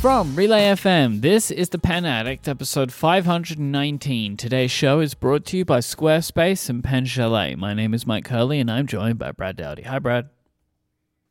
[0.00, 4.36] From Relay FM, this is The Pen Addict, episode 519.
[4.36, 7.56] Today's show is brought to you by Squarespace and Pen Chalet.
[7.56, 9.82] My name is Myke Hurley, and I'm joined by Brad Dowdy.
[9.82, 10.28] Hi, Brad.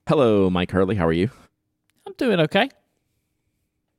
[0.09, 0.95] Hello, Myke Hurley.
[0.95, 1.29] How are you?
[2.05, 2.69] I'm doing okay.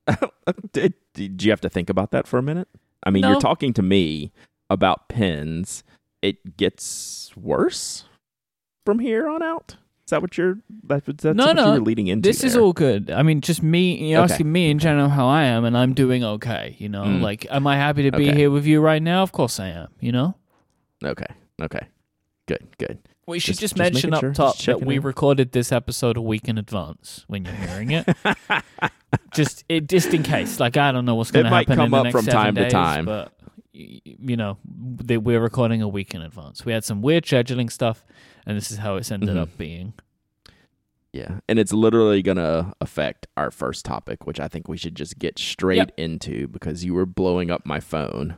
[0.47, 2.69] Uh, did, did you have to think about that for a minute?
[3.03, 3.33] I mean, No.
[3.33, 4.33] you're talking to me
[4.71, 5.85] about pens.
[6.23, 8.05] It gets worse
[8.87, 9.77] from here on out.
[10.09, 10.57] Is that what you're?
[10.85, 12.27] That's, that's No, what no, you were leading into.
[12.27, 13.11] This is all good.
[13.11, 14.33] I mean, just me, you're Okay.
[14.33, 16.77] asking me in general how I am, and I'm doing okay.
[16.79, 17.21] You know, Mm.
[17.21, 18.39] like, am I happy to be Okay.
[18.39, 19.23] here with you right now?
[19.23, 20.35] Of course I am, you know?
[21.05, 21.27] okay.
[21.61, 21.89] Okay.
[22.47, 22.67] Good.
[22.79, 23.01] Good.
[23.27, 25.03] We should Just- just, mention up sure, top that we in.
[25.03, 28.09] recorded this episode a week in advance when you're hearing it.
[29.35, 30.59] just it, just in case.
[30.59, 32.55] Like I don't know what's going to happen come in the up next from time
[32.55, 33.05] to time.
[33.05, 33.35] but
[33.73, 36.65] you know they, we're recording a week in advance.
[36.65, 38.03] We had some weird scheduling stuff,
[38.49, 39.39] and this is how it's ended Mhm.
[39.39, 39.93] up being.
[41.13, 45.19] Yeah, and it's literally gonna affect our first topic, which I think we should just
[45.19, 45.93] get straight Yep.
[45.97, 48.37] into because you were blowing up my phone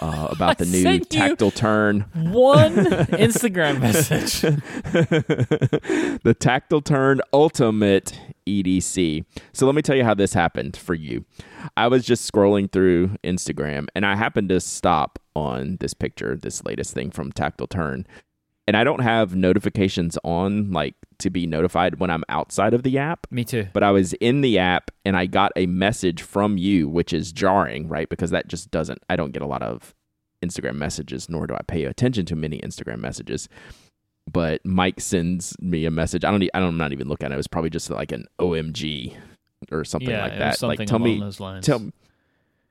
[0.00, 2.00] uh, about the new tactile turn.
[2.14, 2.74] One
[3.14, 4.40] Instagram message.
[6.22, 9.24] the Tactile Turn Ultimate EDC.
[9.52, 11.24] So let me tell you how this happened for you.
[11.76, 16.64] I was just scrolling through Instagram and I happened to stop on this picture, this
[16.64, 18.06] latest thing from Tactile Turn.
[18.68, 22.98] And I don't have notifications on like to be notified when I'm outside of the
[22.98, 23.66] app Me too.
[23.72, 27.32] but I was in the app and I got a message from you, which is
[27.32, 28.10] jarring, right?
[28.10, 29.94] Because that just doesn't, I don't get a lot of
[30.44, 33.48] Instagram messages, nor do I pay attention to many Instagram messages.
[34.30, 36.22] But Myke sends me a message.
[36.22, 37.36] I don't, I don't, I'm not even looking at it.
[37.36, 39.16] It was probably just like an OMG
[39.72, 40.58] or something yeah, like that.
[40.58, 41.64] something like, tell along me, those lines.
[41.64, 41.90] tell,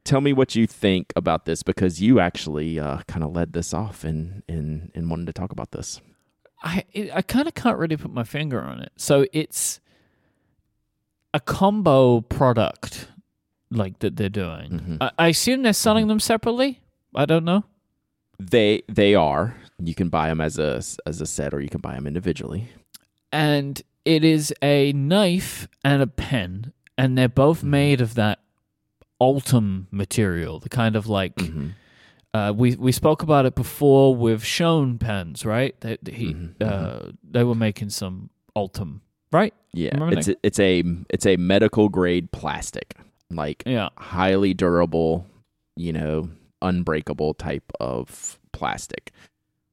[0.08, 3.73] tell me what you think about this because you actually uh, kind of led this
[3.73, 6.00] off in, in, in wanting to talk about this.
[6.63, 8.91] I it, I kind of can't really put my finger on it.
[8.95, 9.80] So it's
[11.33, 13.09] a combo product
[13.69, 14.72] like that they're doing.
[14.72, 14.97] Mhm.
[15.01, 16.81] I, I assume they're selling them separately.
[17.13, 17.63] I don't know.
[18.40, 19.56] They, they are.
[19.79, 22.69] You can buy them as a, as a set or you can buy them individually.
[23.31, 27.69] And it is a knife and a pen, and they're both Mm-hmm.
[27.72, 28.40] made of that
[29.19, 31.72] Ultem material, the kind of like Mhm.
[32.33, 35.79] uh, we we spoke about it before with Schon pens, right?
[35.81, 39.01] They they, he, Mhm, uh, they were making some Ultem,
[39.31, 39.53] right?
[39.73, 42.95] Yeah, it's a, it's a it's a medical grade plastic,
[43.31, 43.89] like Yeah.
[43.97, 45.25] highly durable,
[45.75, 46.29] you know,
[46.61, 49.11] unbreakable type of plastic.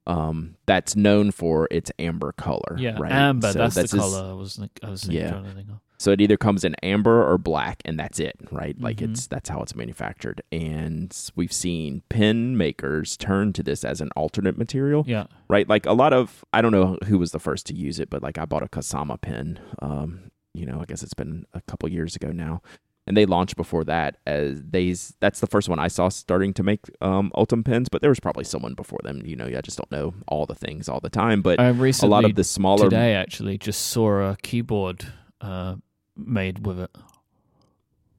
[0.07, 2.77] Um, that's known for its amber color.
[2.79, 3.11] Yeah, right?
[3.11, 3.53] amber.
[3.53, 5.31] So that's, the is- color I was I was thinking, Yeah.
[5.31, 5.81] trying to think of.
[5.97, 8.79] So it either comes in amber or black, and that's it, right?
[8.81, 9.11] Like Mhm.
[9.13, 10.43] it's that's how it's manufactured.
[10.53, 15.27] And we've seen pen makers turn to this as an alternate material, Yeah.
[15.49, 15.69] right?
[15.69, 18.23] Like a lot of I don't know who was the first to use it, but
[18.23, 19.61] like I bought a Kasama pen.
[19.81, 22.61] Um, you know, I guess it's been a couple years ago now,
[23.07, 24.95] and they launched before that as they.
[25.21, 28.21] That's the first one I saw starting to make um Ultem pens, but there was
[28.21, 29.23] probably someone before them.
[29.25, 32.09] You know, I just don't know all the things all the time, but I recently
[32.09, 32.85] a lot of the smaller.
[32.91, 35.07] today actually just saw a keyboard
[35.45, 35.77] uh,
[36.17, 36.91] made with it.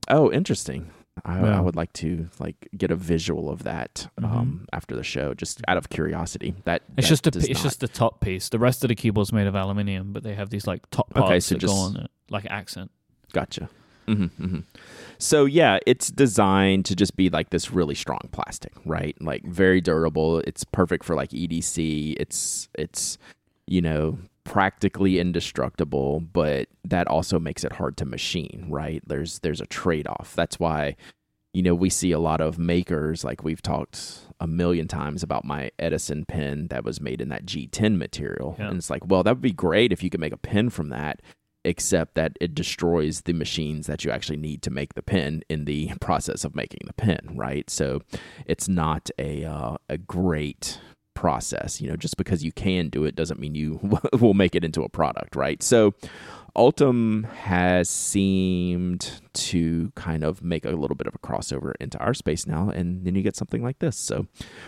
[0.10, 0.92] Oh, interesting.
[1.24, 1.58] I, Yeah.
[1.58, 5.62] I would like to like get a visual of that um, after the show, just
[5.68, 6.56] out of curiosity.
[6.66, 7.00] That Mm-hmm.
[7.00, 8.50] It's that just a it's not- just the top piece.
[8.50, 11.28] The rest of the keyboard's made of aluminium, but they have these like top parts
[11.30, 12.92] Okay, so that just- go on it, like accent.
[13.34, 13.70] Gotcha.
[14.08, 14.60] hmm hmm
[15.18, 19.16] So yeah, it's designed to just be like this really strong plastic, right?
[19.22, 20.40] Like very durable.
[20.40, 22.16] It's perfect for like EDC.
[22.20, 23.18] It's it's
[23.68, 29.02] you know practically indestructible, but that also makes it hard to machine, right?
[29.08, 30.34] There's there's a trade off.
[30.36, 30.96] That's why
[31.54, 35.46] you know we see a lot of makers like we've talked a million times about
[35.46, 38.68] my Edison pen that was made in that G10 material, Yeah.
[38.70, 40.90] and it's like, well, that would be great if you could make a pen from
[40.90, 41.22] that
[41.68, 45.66] except that it destroys the machines that you actually need to make the pen in
[45.66, 47.72] the process of making the pen, right?
[47.72, 48.02] So
[48.46, 50.80] it's not a uh, a great
[51.16, 51.82] process.
[51.82, 53.80] You know, just because you can do it doesn't mean you
[54.20, 55.64] will make it into a product, right?
[55.64, 55.96] So
[56.56, 62.14] Ultem has seemed to kind of make a little bit of a crossover into our
[62.14, 63.98] space now, and then you get something like this.
[63.98, 64.28] So,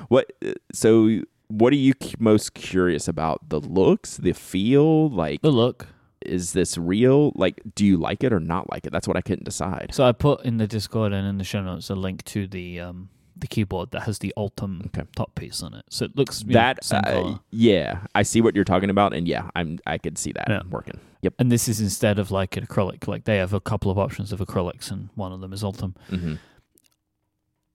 [0.10, 0.32] what?
[0.74, 3.48] So, what are you most curious about?
[3.50, 5.88] The looks, the feel, like The look.
[6.26, 7.32] is this real?
[7.36, 8.92] Like, do you like it or not like it?
[8.92, 9.92] That's what I couldn't decide.
[9.94, 12.82] So I put in the Discord and in the show notes a link to the
[12.82, 13.08] um
[13.40, 15.08] the keyboard that has the Ultem Okay.
[15.16, 15.86] top piece on it.
[15.90, 19.28] So it looks know, That, same uh, yeah, I see what you're talking about, and
[19.28, 20.62] yeah, I'm I could see that Yeah.
[20.70, 21.00] working.
[21.22, 21.34] Yep.
[21.40, 23.08] And this is instead of like an acrylic.
[23.08, 25.96] Like they have a couple of options of acrylics, and one of them is Ultem.
[26.10, 26.36] hmm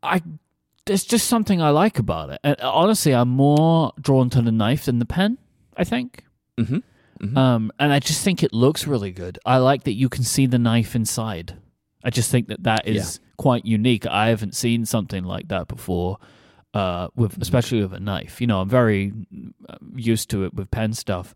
[0.02, 0.20] I
[0.86, 2.40] there's just something I like about it.
[2.42, 5.38] And honestly, I'm more drawn to the knife than the pen.
[5.76, 6.24] I think.
[6.58, 6.78] hmm
[7.20, 9.38] hmm Um, and I just think it looks really good.
[9.46, 11.56] I like that you can see the knife inside.
[12.04, 14.06] I just think that that is quite unique.
[14.06, 16.18] I haven't seen something like that before.
[16.74, 17.42] Uh, with Mm-hmm.
[17.42, 19.12] especially with a knife, you know, I'm very
[19.68, 21.34] uh, used to it with pen stuff.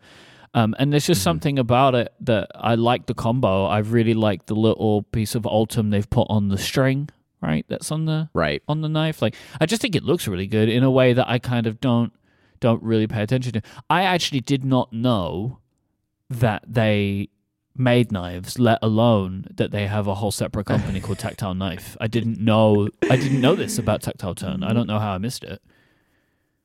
[0.55, 1.25] Um, and there's just Mhm.
[1.31, 3.67] something about it that I like the combo.
[3.67, 7.11] I really like the little piece of Ultem they've put on the string,
[7.43, 7.67] right?
[7.69, 8.63] That's on the Right.
[8.67, 9.21] on the knife.
[9.21, 11.81] Like I just think it looks really good in a way that I kind of
[11.81, 12.13] don't
[12.61, 13.63] don't really pay attention to.
[13.91, 15.59] I actually did not know
[16.31, 17.29] that they
[17.79, 21.97] made knives, let alone that they have a whole separate company called Tactile Knife.
[22.01, 24.63] I didn't know I didn't know this about Tactile Turn.
[24.63, 25.61] I don't know how I missed it.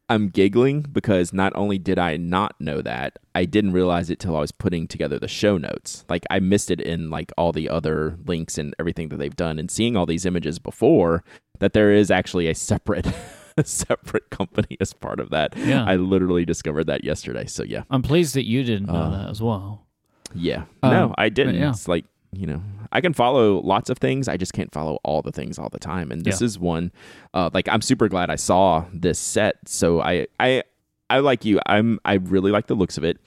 [0.09, 4.35] I'm giggling because not only did I not know that, I didn't realize it till
[4.35, 6.03] I was putting together the show notes.
[6.09, 9.57] Like I missed it in like all the other links and everything that they've done
[9.57, 11.23] and seeing all these images before
[11.59, 13.07] that there is actually a separate
[13.57, 15.55] a separate company as part of that.
[15.55, 15.85] Yeah.
[15.85, 17.45] I literally discovered that yesterday.
[17.45, 17.83] So yeah.
[17.89, 19.87] I'm pleased that you didn't know Uh, that as well.
[20.33, 20.63] Yeah.
[20.83, 21.55] Um, no, I didn't.
[21.55, 21.69] yeah.
[21.69, 22.61] It's like, you know,
[22.91, 24.27] I can follow lots of things.
[24.27, 26.11] I just can't follow all the things all the time.
[26.11, 26.45] And this Yeah.
[26.45, 26.91] is one
[27.33, 29.55] uh like I'm super glad I saw this set.
[29.67, 30.63] So I I
[31.09, 31.59] I like you.
[31.65, 33.17] I'm I really like the looks of it.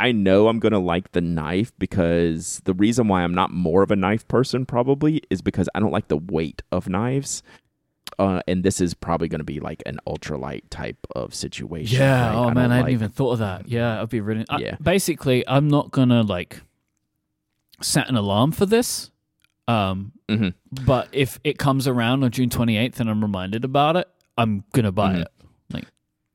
[0.00, 3.84] I know I'm going to like the knife because the reason why I'm not more
[3.84, 7.44] of a knife person probably is because I don't like the weight of knives.
[8.22, 11.98] Uh, and this is probably going to be like an ultralight type of situation.
[11.98, 12.28] Yeah.
[12.28, 12.34] right?
[12.36, 13.68] Oh I man, I hadn't like- even thought of that.
[13.68, 14.44] Yeah, I'd be really.
[14.48, 14.76] I- Yeah.
[14.80, 16.60] basically, I'm not gonna like
[17.80, 19.10] set an alarm for this.
[19.68, 20.54] Um, Mhm.
[20.84, 24.92] but if it comes around on June 28th and I'm reminded about it, I'm gonna
[24.92, 25.20] buy Mhm.
[25.22, 25.28] it.
[25.72, 25.84] Like,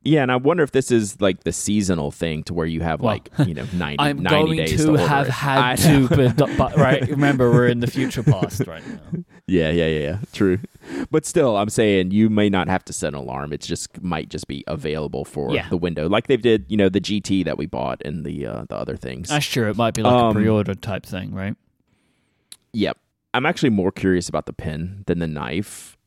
[0.04, 3.01] yeah, and I wonder if this is like the seasonal thing to where you have
[3.01, 5.31] Well, like you know 90, I'm 90 going days to, to, have it.
[5.31, 7.07] had to, but, but right.
[7.10, 9.24] Remember, we're in the future past right now.
[9.48, 10.18] Yeah, yeah, yeah, yeah.
[10.34, 10.60] True,
[11.12, 13.54] but still, I'm saying you may not have to set an alarm.
[13.54, 15.68] It's just might just be available for Yeah.
[15.69, 16.66] the window, like they did.
[16.69, 19.30] You know, the GT that we bought and the uh, the other things.
[19.30, 19.69] That's true.
[19.69, 21.56] It might be like Um, a pre-order type thing, right?
[22.74, 22.98] Yep.
[23.34, 25.98] I'm actually more curious about the pen than the knife.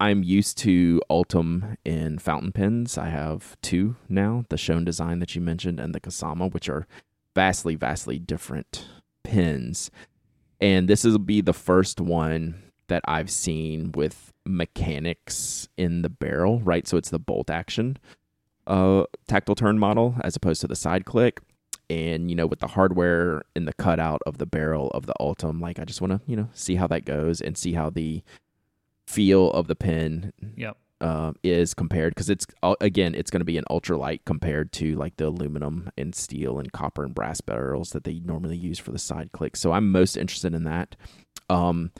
[0.00, 2.96] I'm used to Ultem in fountain pens.
[2.96, 6.86] I have two now, the Schon design that you mentioned and the Kasama, which are
[7.34, 8.86] vastly, vastly different
[9.24, 9.90] pens.
[10.60, 16.60] And this will be the first one that I've seen with mechanics in the barrel,
[16.60, 16.86] right?
[16.88, 17.98] So it's the bolt action
[18.68, 21.40] uh, tactile turn model as opposed to the side click
[21.90, 25.58] and you know with the hardware in the cutout of the barrel of the Ultem,
[25.58, 28.22] like I just want to you know see how that goes and see how the
[29.06, 30.76] feel of the pin Yep.
[31.00, 34.96] uh, is compared because it's uh, again it's going to be an ultralight compared to
[34.96, 38.92] like the aluminum and steel and copper and brass barrels that they normally use for
[38.92, 39.56] the side click.
[39.56, 40.94] So I'm most interested in that.
[41.48, 41.90] Um,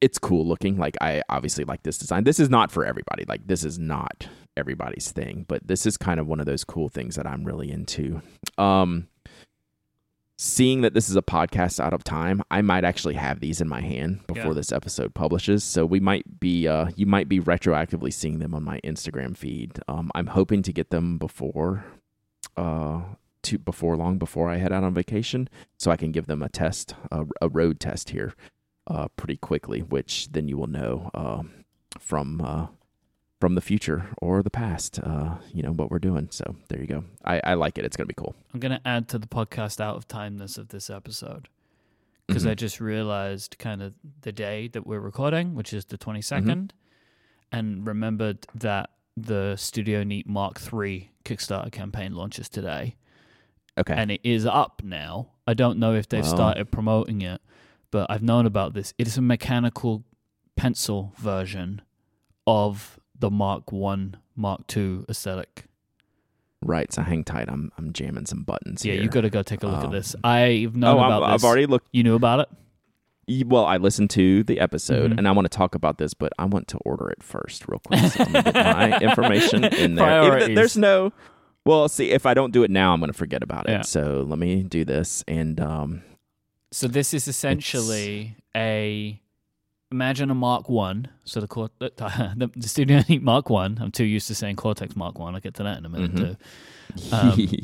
[0.00, 0.76] it's cool looking.
[0.76, 2.24] Like I obviously like this design.
[2.24, 3.24] This is not for everybody.
[3.28, 6.88] Like this is not everybody's thing, but this is kind of one of those cool
[6.88, 8.20] things that I'm really into.
[8.58, 9.08] Um,
[10.38, 13.68] seeing that this is a podcast out of time, I might actually have these in
[13.68, 14.52] my hand before Yeah.
[14.52, 15.64] this episode publishes.
[15.64, 19.78] So we might be, uh, you might be retroactively seeing them on my Instagram feed.
[19.88, 21.86] Um, I'm hoping to get them before,
[22.56, 23.00] uh,
[23.44, 26.50] to before long before I head out on vacation, so I can give them a
[26.50, 28.34] test, a, a road test here,
[28.86, 29.80] uh, pretty quickly.
[29.80, 31.64] Which then you will know, um,
[31.98, 32.66] from uh,
[33.40, 36.28] from the future or the past, uh, you know what we're doing.
[36.30, 37.04] So there you go.
[37.24, 37.84] I, I like it.
[37.84, 38.34] It's gonna be cool.
[38.54, 41.48] I'm going to add to the podcast out of timeness of this episode
[42.26, 42.50] because Mhm.
[42.50, 46.66] I just realized kind of the day that we're recording, which is the 22nd, Mm-hmm.
[47.52, 52.96] and remembered that the Studio Neat Mark III Kickstarter campaign launches today.
[53.78, 53.92] okay.
[53.94, 55.28] and it is up now.
[55.46, 56.34] I don't know if they've Wow.
[56.34, 57.42] started promoting it,
[57.90, 58.92] but I've known about this.
[58.98, 60.04] It is a mechanical
[60.56, 61.82] pencil version
[62.46, 65.64] of the Mark One, Mark Two aesthetic.
[66.62, 67.48] Right, so hang tight.
[67.48, 69.02] I'm I'm jamming some buttons Yeah, here.
[69.02, 70.16] you got to go take a look at Um, this.
[70.24, 71.44] I've known oh, about I've, this.
[71.44, 71.88] I've already looked.
[71.92, 72.48] You knew about it?
[73.46, 75.18] Well, I listened to the episode, Mhm.
[75.18, 77.80] and I want to talk about this, but I want to order it first, real
[77.80, 77.98] quick.
[78.12, 80.48] So let me get my information in there.
[80.54, 81.12] There's no.
[81.64, 83.72] Well, see, if I don't do it now, I'm going to forget about it.
[83.72, 83.82] Yeah.
[83.82, 86.02] So let me do this, and um,
[86.72, 89.20] So this is essentially a
[89.92, 91.08] imagine a Mark One.
[91.24, 93.78] So the, Cort- the the Studio Neat Mark One.
[93.80, 95.34] I'm too used to saying Cortex Mark One.
[95.34, 96.36] I'll get to that in a minute Mhm.
[97.10, 97.14] too.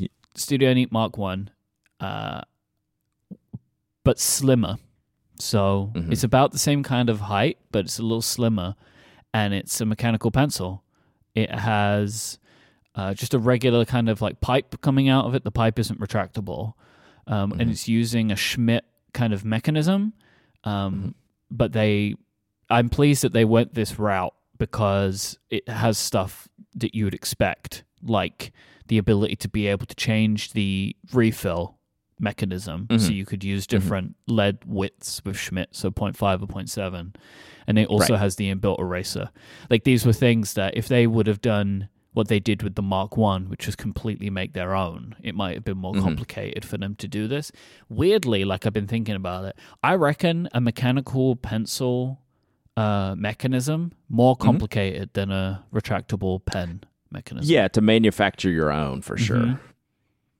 [0.01, 1.49] Um, Studio Neat Mark One,
[1.99, 2.41] uh,
[4.03, 4.77] but slimmer.
[5.39, 6.11] So Mhm.
[6.11, 8.75] it's about the same kind of height, but it's a little slimmer,
[9.33, 10.83] and it's a mechanical pencil.
[11.35, 12.39] It has
[12.95, 15.43] uh, just a regular kind of like pipe coming out of it.
[15.43, 16.73] The pipe isn't retractable,
[17.25, 17.71] um, and Mhm.
[17.71, 20.13] it's using a Schmidt kind of mechanism.
[20.63, 21.13] Um, Mhm.
[21.55, 22.15] But they,
[22.69, 27.83] I'm pleased that they went this route because it has stuff that you would expect,
[28.01, 28.51] like
[28.87, 31.77] the ability to be able to change the refill
[32.19, 33.15] mechanism, so Mhm.
[33.15, 37.13] you could use different lead widths with Schmidt, so 0.5 or 0.7,
[37.67, 38.19] and it also Right.
[38.19, 39.29] has the inbuilt eraser.
[39.69, 42.81] Like these were things that if they would have done what they did with the
[42.81, 46.01] Mark One, which was completely make their own, it might have been more Mhm.
[46.01, 47.51] complicated for them to do this.
[47.89, 52.19] Weirdly, like I've been thinking about it, I reckon a mechanical pencil
[52.75, 54.45] uh, mechanism more Mm-hmm.
[54.45, 57.51] complicated than a retractable pen mechanism.
[57.53, 59.37] Yeah, to manufacture your own for sure.
[59.37, 59.59] Mhm.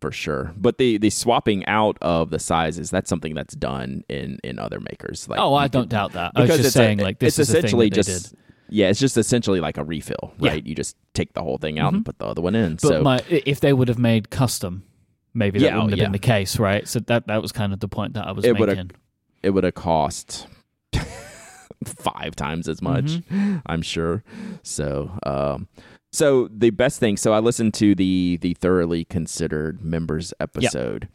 [0.01, 0.51] For sure.
[0.57, 4.79] But the the swapping out of the sizes, that's something that's done in in other
[4.79, 5.29] makers.
[5.29, 6.31] Like oh, I don't can- doubt that.
[6.35, 8.39] I was because just saying, a, like this it's is essentially just did.
[8.69, 10.51] Yeah, it's just essentially like a refill, Yeah.
[10.51, 10.65] right?
[10.65, 12.05] You just take the whole thing out and Mhm.
[12.05, 12.73] put the other one in.
[12.73, 14.83] But so my, if they would have made custom,
[15.33, 16.05] maybe that Yeah, wouldn't have yeah.
[16.05, 16.87] been the case, right?
[16.87, 18.91] So that that was kind of the point that I was It making.
[19.41, 20.47] it would have cost
[21.85, 23.57] five times as much, Mm-hmm.
[23.65, 24.23] I'm sure.
[24.63, 25.67] So, um,
[26.11, 27.17] so the best thing.
[27.17, 31.07] So I listened to the the thoroughly considered members episode,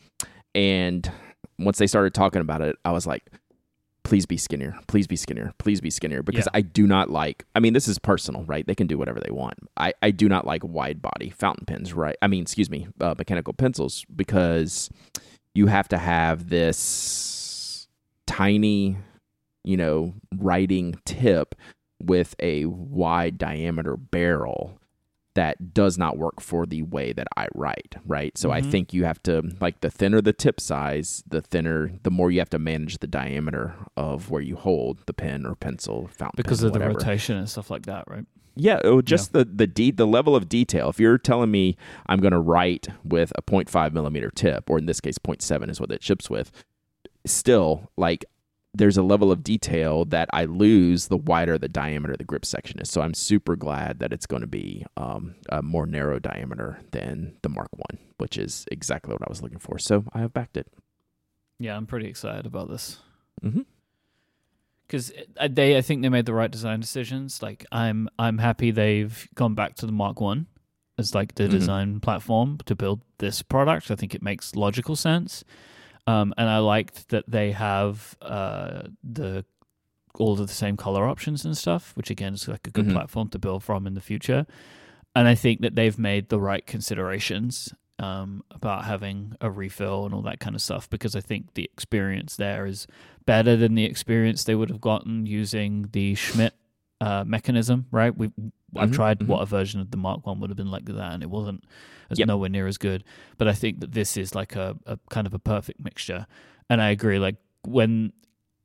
[0.55, 1.11] and
[1.59, 3.25] once they started talking about it, I was like,
[4.09, 4.77] "Please be skinnier.
[4.89, 5.53] Please be skinnier.
[5.59, 6.59] Please be skinnier." Because Yeah.
[6.59, 7.45] I do not like.
[7.55, 8.67] I mean, this is personal, right?
[8.67, 9.59] They can do whatever they want.
[9.77, 12.17] I I do not like wide body fountain pens, right?
[12.23, 14.91] I mean, excuse me, uh, mechanical pencils because
[15.55, 17.89] you have to have this
[18.27, 18.97] tiny
[19.65, 21.55] you know, writing tip
[22.01, 24.78] with a wide diameter barrel
[25.39, 28.37] that does not work for the way that I write, right?
[28.37, 28.71] So I Mhm.
[28.73, 32.41] think you have to like the thinner the tip size, the thinner the more you
[32.41, 36.59] have to manage the diameter of where you hold the pen or pencil, fountain because
[36.61, 38.27] pen, of the rotation and stuff like that, right?
[38.57, 40.89] Yeah, oh, just the the de- the level of detail.
[40.89, 41.77] If you're telling me
[42.07, 45.81] I'm going to write with a 0.5 millimeter tip, or in this case 0.7 is
[45.81, 46.51] what it ships with,
[47.27, 48.25] still like
[48.75, 52.79] there's a level of detail that I lose the wider the diameter the grip section
[52.81, 52.91] is.
[52.91, 57.37] So I'm super glad that it's going to be um, a more narrow diameter than
[57.43, 59.79] the Mark One, which is exactly what I was looking for.
[59.79, 60.69] So I have backed it.
[61.59, 62.99] Yeah, I'm pretty excited about this
[63.45, 63.63] Mm-hmm.
[64.87, 65.13] because
[65.51, 67.43] they, I think they made the right design decisions.
[67.43, 70.47] Like I'm, I'm happy they've gone back to the Mark One
[70.99, 71.51] as like the Mhm.
[71.51, 73.91] design platform to build this product.
[73.91, 75.45] I think it makes logical sense.
[76.09, 79.45] Um, and I liked that they have uh, the
[80.15, 82.93] all of the same color options and stuff, which again is like a good Mhm.
[82.93, 84.47] platform to build from in the future.
[85.15, 90.15] And I think that they've made the right considerations um, about having a refill and
[90.15, 92.87] all that kind of stuff because I think the experience there is
[93.27, 96.55] better than the experience they would have gotten using the Schmidt
[97.01, 97.87] uh, mechanism.
[97.91, 98.17] Right?
[98.17, 98.31] We
[98.77, 99.27] I've Mhm, tried mhm.
[99.29, 101.65] what a version of the Mark One would have been like that, and it wasn't.
[102.11, 102.29] It's Yep.
[102.29, 103.05] nowhere near as good.
[103.37, 106.27] But I think that this is like a, a kind of a perfect mixture.
[106.71, 107.19] And I agree.
[107.19, 107.37] Like
[107.67, 108.13] when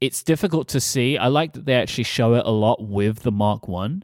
[0.02, 3.32] it's difficult to see, I like that they actually show it a lot with the
[3.32, 4.04] Mark One.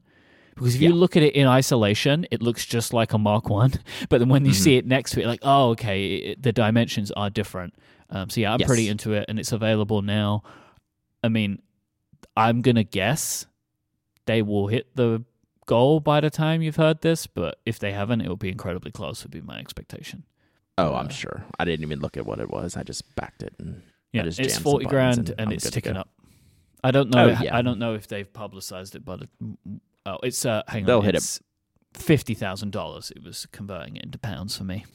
[0.55, 3.71] Because if you look at it in isolation, it looks just like a Mark One.
[4.09, 4.55] But then when you Mhm.
[4.55, 7.75] see it next to it, like, oh, okay, it, the dimensions are different.
[8.09, 8.67] Um, so yeah, I'm Yes.
[8.67, 10.43] pretty into it, and it's available now.
[11.23, 11.61] I mean,
[12.35, 13.45] I'm gonna guess
[14.29, 15.23] they will hit the
[15.65, 18.91] goal by the time you've heard this, but if they haven't, it will be incredibly
[18.91, 19.23] close.
[19.23, 20.23] Would be my expectation.
[20.77, 21.43] Oh, Uh, I'm sure.
[21.59, 22.77] I didn't even look at what it was.
[22.77, 23.53] I just backed it.
[23.59, 23.81] And
[24.13, 26.09] Yeah, it's jam some forty grand and and, it's ticking up.
[26.83, 27.25] I don't know.
[27.25, 27.55] Oh, if- yeah.
[27.57, 29.29] I don't know if they've publicized it, but it,
[30.05, 31.39] oh, it's uh, hang on, They'll hit it.
[31.93, 33.11] Fifty thousand dollars.
[33.15, 34.85] It was converting it into pounds for me.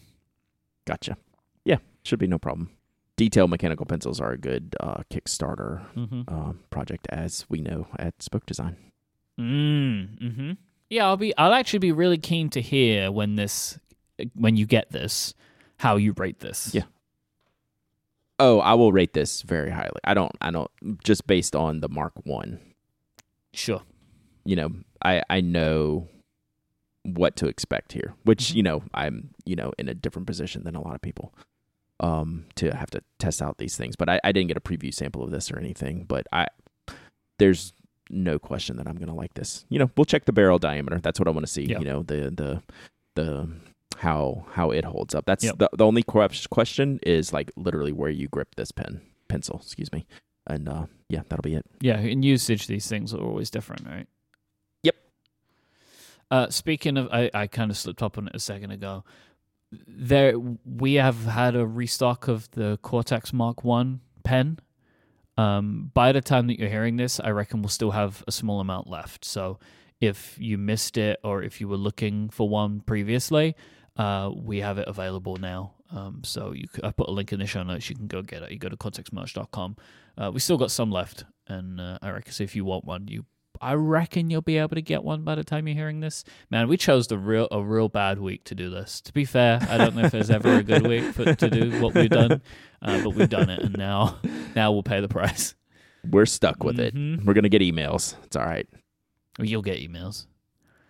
[0.87, 1.17] Gotcha.
[1.65, 2.71] Yeah, should be no problem.
[3.17, 6.23] Detail mechanical pencils are a good uh, Kickstarter Mm-hmm.
[6.29, 8.77] um, project, as we know at Spoke Design.
[9.39, 10.53] Mm, mm-hmm.
[10.91, 11.37] Yeah, I'll be.
[11.37, 13.79] I'll actually be really keen to hear when this,
[14.35, 15.35] when you get this,
[15.79, 16.73] how you rate this.
[16.75, 16.85] Yeah.
[18.39, 20.01] Oh, I will rate this very highly.
[20.05, 20.33] I don't.
[20.41, 20.71] I don't.
[21.03, 22.61] Just based on the Mark One,
[23.53, 23.83] sure.
[24.45, 24.71] you know,
[25.05, 26.09] I I know
[27.03, 28.15] what to expect here.
[28.25, 28.55] Which Mhm.
[28.55, 31.35] you know, I'm you know in a different position than a lot of people
[32.01, 33.95] um to have to test out these things.
[33.97, 36.05] But I, I didn't get a preview sample of this or anything.
[36.05, 36.47] But I
[37.39, 37.73] there's
[38.11, 39.65] no question that I'm gonna like this.
[39.69, 40.99] You know, we'll check the barrel diameter.
[41.01, 41.65] That's what I want to see.
[41.65, 41.79] Yeah.
[41.79, 42.63] You know, the the
[43.15, 43.49] the
[43.99, 45.25] how how it holds up.
[45.27, 45.59] That's Yep.
[45.59, 49.61] the the only question is like literally where you grip this pen pencil.
[49.63, 50.07] Excuse me.
[50.47, 51.65] And uh, yeah, that'll be it.
[51.81, 54.07] Yeah, in usage, these things are always different, right?
[54.83, 54.97] Yep.
[56.31, 59.05] Uh, speaking of, I, I kind of slipped up on it a second ago.
[59.73, 64.59] There, we have had a restock of the Cortex Mark One pen.
[65.37, 68.61] Um, by the time that you're hearing this, I reckon we'll still have a small
[68.61, 69.25] amount left.
[69.25, 69.59] So,
[70.01, 73.57] if you missed it or if you were looking for one previously,
[73.97, 75.75] uh, we have it available now.
[75.91, 77.89] Um, so you, I put a link in the show notes.
[77.89, 78.51] You can go get it.
[78.51, 79.77] You go to cortexmerch.com.
[80.19, 83.07] Uh, we still got some left, and uh, I reckon so if you want one,
[83.09, 83.25] you
[83.61, 86.25] I reckon you'll be able to get one by the time you're hearing this.
[86.51, 89.01] Man, we chose the real a real bad week to do this.
[89.03, 91.81] To be fair, I don't know if there's ever a good week for, to do
[91.81, 92.43] what we've done,
[92.83, 94.19] uh, but we've done it, and now
[94.55, 95.55] now we'll pay the price.
[96.09, 97.19] We're stuck with Mhm.
[97.21, 97.25] it.
[97.25, 98.17] We're gonna get emails.
[98.25, 98.69] It's all right.
[99.39, 100.27] Well, You'll get emails.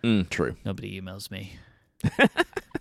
[0.03, 0.55] Mm, true.
[0.65, 1.53] Nobody emails me,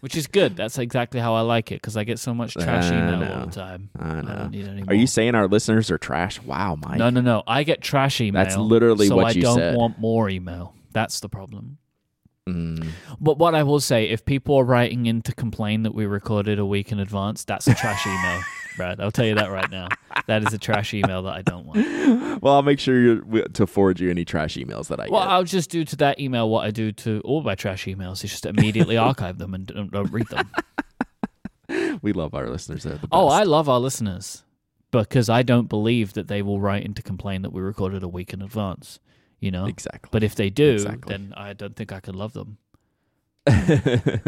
[0.05, 0.55] which is good.
[0.55, 3.47] That's exactly how I like it because I get so much trash I email all
[3.47, 3.89] the time.
[3.99, 4.35] I know.
[4.35, 6.43] don't need any Are you saying our listeners are trash?
[6.43, 6.99] Wow, Myke.
[6.99, 7.43] No, no, no.
[7.47, 8.45] I get trash email.
[8.45, 9.77] That's literally so what I you don't said.
[9.79, 10.75] want more email.
[10.93, 11.79] That's the problem.
[12.47, 12.87] Mm,
[13.19, 16.59] But what I will say, if people are writing in to complain that we recorded
[16.59, 18.43] a week in advance, that's a trash email,
[18.77, 19.01] Brad.
[19.01, 19.89] I'll tell you that right now.
[20.27, 22.43] That is a trash email that I don't want.
[22.43, 25.13] well, I'll make sure to forward you any trash emails that I get.
[25.13, 25.31] Well, get.
[25.31, 28.25] I'll just do to that email what I do to all my trash emails.
[28.25, 30.51] Is just immediately archive them and don't, don't read them.
[32.03, 32.83] we love our listeners.
[32.85, 33.09] They're the best.
[33.13, 34.45] Oh, I love our listeners
[34.91, 38.09] because I don't believe that they will write in to complain that we recorded a
[38.09, 38.99] week in advance.
[39.41, 40.09] You know, exactly.
[40.11, 41.13] but if they do, Exactly.
[41.13, 42.57] then I don't think I could love them.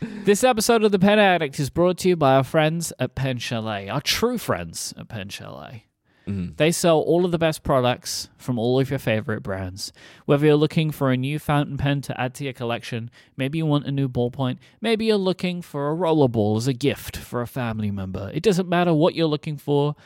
[0.00, 3.38] This episode of The Pen Addict is brought to you by our friends at Pen
[3.38, 5.84] Chalet, our true friends at Pen Chalet.
[6.26, 6.56] Mhm.
[6.56, 9.92] They sell all of the best products from all of your favorite brands.
[10.26, 13.66] Whether you're looking for a new fountain pen to add to your collection, maybe you
[13.66, 17.46] want a new ballpoint, maybe you're looking for a rollerball as a gift for a
[17.46, 18.30] family member.
[18.32, 19.96] It doesn't matter what you're looking for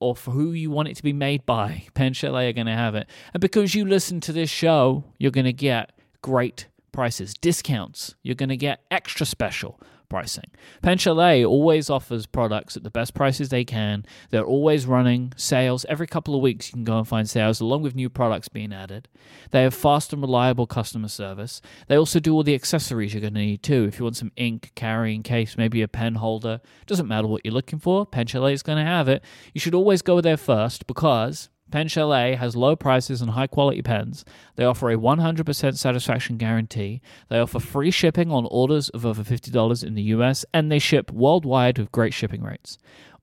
[0.00, 1.84] or for who you want it to be made by.
[1.94, 3.08] Pen Chalet are going to have it.
[3.34, 5.92] And because you listen to this show, you're going to get
[6.22, 8.14] great prices, discounts.
[8.22, 10.50] You're going to get extra special pricing.
[10.82, 14.04] Pen Chalet always offers products at the best prices they can.
[14.30, 15.84] They're always running sales.
[15.88, 18.72] Every couple of weeks, you can go and find sales along with new products being
[18.72, 19.08] added.
[19.50, 21.60] They have fast and reliable customer service.
[21.88, 23.84] They also do all the accessories you're going to need too.
[23.84, 27.54] If you want some ink, carrying case, maybe a pen holder, doesn't matter what you're
[27.54, 29.22] looking for, Pen Chalet is going to have it.
[29.52, 33.82] You should always go there first because Pen Chalet has low prices and high quality
[33.82, 34.24] pens.
[34.56, 37.02] They offer a 100% satisfaction guarantee.
[37.28, 41.10] They offer free shipping on orders of over $50 in the US, and they ship
[41.10, 42.78] worldwide with great shipping rates.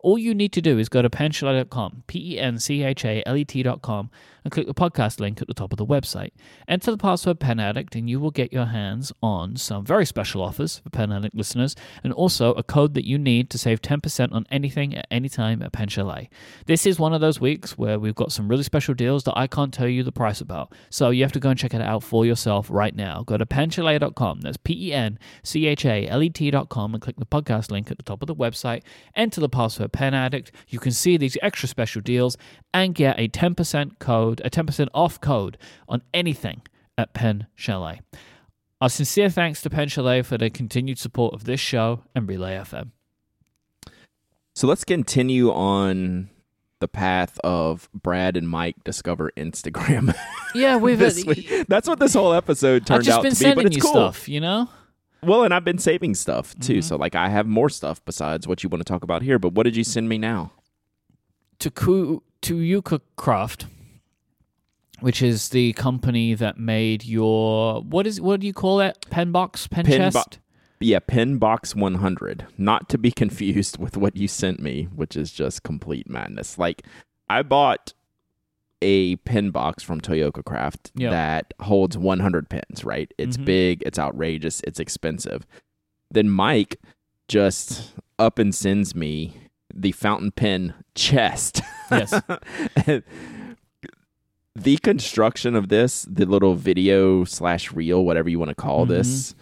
[0.06, 3.24] All you need to do is go to penchalet.com, P E N C H A
[3.26, 4.12] L E T.com,
[4.44, 6.30] and click the podcast link at the top of the website.
[6.68, 10.44] Enter the password Pen Addict, and you will get your hands on some very special
[10.44, 14.32] offers for Pen Addict listeners, and also a code that you need to save 10%
[14.32, 16.30] on anything at any time at Pen Chalet.
[16.68, 19.48] This is one of those weeks where we've got some really special deals that I
[19.48, 22.04] can't tell you the price about, so you have to go and check it out
[22.04, 23.24] for yourself right now.
[23.24, 27.16] Go to penchalet.com, that's P E N C H A L E T.com, and click
[27.18, 28.84] the podcast link at the top of the website.
[29.16, 30.52] Enter the password Pen Addict.
[30.68, 32.38] You can see these extra special deals
[32.74, 36.62] and get a 10% code, a 10% off code on anything
[36.98, 38.02] at Pen Chalet.
[38.82, 42.58] Our sincere thanks to Pen Chalet for their continued support of this show and Relay
[42.58, 42.92] FM.
[44.54, 46.30] So let's continue on
[46.80, 50.14] the path of Brad and Myke discover Instagram.
[50.54, 51.24] Yeah, we've this.
[51.68, 53.92] That's what this whole episode turned out to be, but it's cool.
[53.92, 54.70] stuff, you know?
[55.26, 56.74] Well, and I've been saving stuff too.
[56.76, 56.82] Mm-hmm.
[56.82, 59.40] So like I have more stuff besides what you want to talk about here.
[59.40, 60.52] But what did you send me now?
[61.60, 63.66] to Ku- Toyooka Craft,
[65.00, 69.32] which is the company that made your what is what do you call that Pen
[69.32, 70.40] box, pen, Pen bo- chest.
[70.82, 72.48] Yeah, Pen Box 100.
[72.58, 76.58] Not to be confused with what you sent me, which is just complete madness.
[76.58, 76.84] Like
[77.30, 77.94] I bought
[78.82, 81.10] a pen box from Toyooka Craft Yeah.
[81.12, 83.12] that holds 100 pens, right?
[83.18, 83.46] It's Mhm.
[83.46, 85.46] big, it's outrageous, it's expensive.
[86.12, 86.76] Then Myke
[87.28, 89.36] just up and sends me
[89.74, 91.62] the fountain pen chest.
[91.92, 92.14] Yes.
[94.58, 98.90] The construction of this, the little video slash reel, whatever you want to call Mhm.
[98.90, 99.36] this,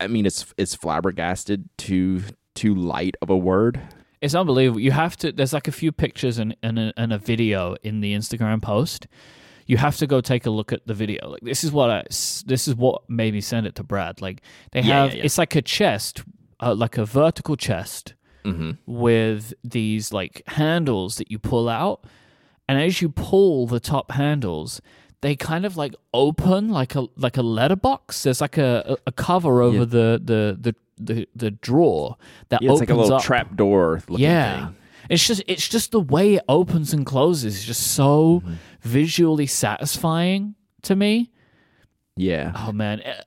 [0.00, 2.22] I mean, it's it's flabbergasted to
[2.54, 3.82] too light of a word.
[4.20, 4.80] It's unbelievable.
[4.80, 5.32] You have to.
[5.32, 9.06] There's like a few pictures and and a, and a video in the Instagram post.
[9.66, 11.28] You have to go take a look at the video.
[11.30, 12.02] Like this is what I.
[12.10, 14.20] This is what made me send it to Brad.
[14.20, 15.10] Like they Yeah, have.
[15.12, 15.24] yeah, yeah.
[15.24, 16.22] It's like a chest,
[16.60, 18.70] uh, like a vertical chest Mm-hmm.
[18.86, 22.04] with these like handles that you pull out,
[22.68, 24.80] and as you pull the top handles,
[25.22, 28.22] they kind of like open like a like a letterbox.
[28.22, 29.84] There's like a a cover over Yeah.
[29.84, 32.16] the, the the the the drawer
[32.48, 33.22] that Yeah, it's opens like a little up.
[33.22, 34.66] trap door looking Yeah.
[34.66, 34.76] thing.
[35.08, 38.54] It's just it's just the way it opens and closes is just so Mm-hmm.
[38.82, 41.30] visually satisfying to me.
[42.16, 42.52] Yeah.
[42.56, 43.20] Oh man, Eh,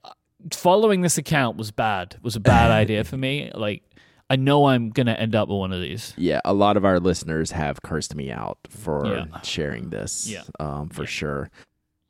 [0.51, 2.17] following this account was bad.
[2.21, 3.51] Was a bad idea for me.
[3.53, 3.83] Like
[4.29, 6.13] I know I'm going to end up with one of these.
[6.17, 9.41] Yeah, a lot of our listeners have cursed me out for Yeah.
[9.41, 10.27] sharing this.
[10.27, 10.41] Yeah.
[10.59, 11.07] Um, for Yeah.
[11.07, 11.49] sure.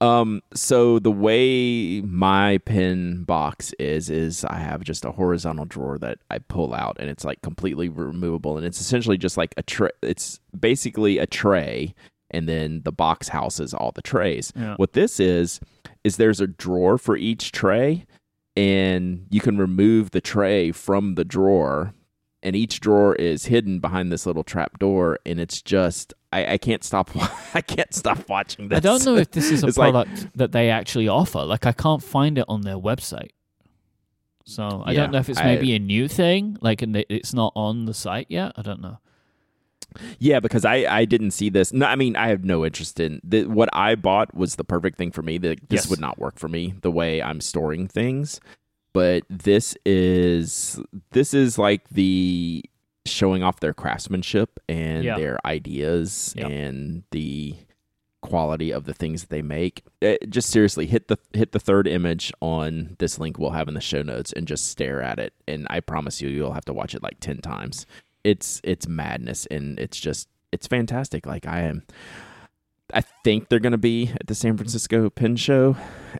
[0.03, 5.97] Um, so the way my pin box is is I have just a horizontal drawer
[5.99, 9.63] that I pull out and it's like completely removable and it's essentially just like a
[9.63, 11.95] tray it's basically a tray
[12.31, 14.51] and then the box houses all the trays.
[14.57, 14.75] Yeah.
[14.75, 15.61] What this is
[16.03, 18.05] is there's a drawer for each tray
[18.57, 21.93] and you can remove the tray from the drawer
[22.43, 26.57] and each drawer is hidden behind this little trap door and it's just I, I
[26.57, 27.09] can't stop
[27.55, 28.77] I can't stop watching this.
[28.77, 31.43] I don't know if this is a It's like- product that they actually offer.
[31.43, 33.29] Like I can't find it on their website.
[34.45, 37.53] So I Yeah, don't know if it's maybe a new thing, like and it's not
[37.55, 38.51] on the site yet.
[38.57, 38.99] I don't know.
[40.19, 41.71] Yeah, because I I didn't see this.
[41.71, 44.97] No, I mean I have no interest in the, what I bought was the perfect
[44.97, 45.37] thing for me.
[45.37, 45.89] That this Yes.
[45.89, 48.41] would not work for me the way I'm storing things.
[48.93, 50.79] But this is
[51.11, 52.63] this is like the
[53.05, 55.17] showing off their craftsmanship and Yeah.
[55.17, 56.49] their ideas Yep.
[56.51, 57.55] and the
[58.21, 59.83] quality of the things that they make.
[60.01, 63.73] Uh, just seriously, hit the hit the third image on this link we'll have in
[63.73, 65.33] the show notes and just stare at it.
[65.47, 67.85] And I promise you, you'll have to watch it like ten times.
[68.23, 71.25] It's it's madness and it's just it's fantastic.
[71.25, 71.83] Like I am.
[72.93, 75.75] I think they're going to be at the San Francisco Pin Show.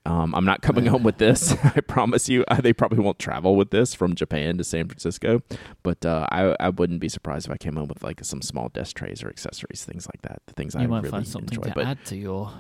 [0.06, 1.52] Um, I'm not coming home with this.
[1.64, 2.44] I promise you.
[2.48, 5.42] Uh, They probably won't travel with this from Japan to San Francisco,
[5.84, 8.70] but uh, I I wouldn't be surprised if I came home with like some small
[8.70, 10.42] desk trays or accessories, things like that.
[10.48, 11.70] The things I might really find something enjoy.
[11.70, 12.52] to But add to your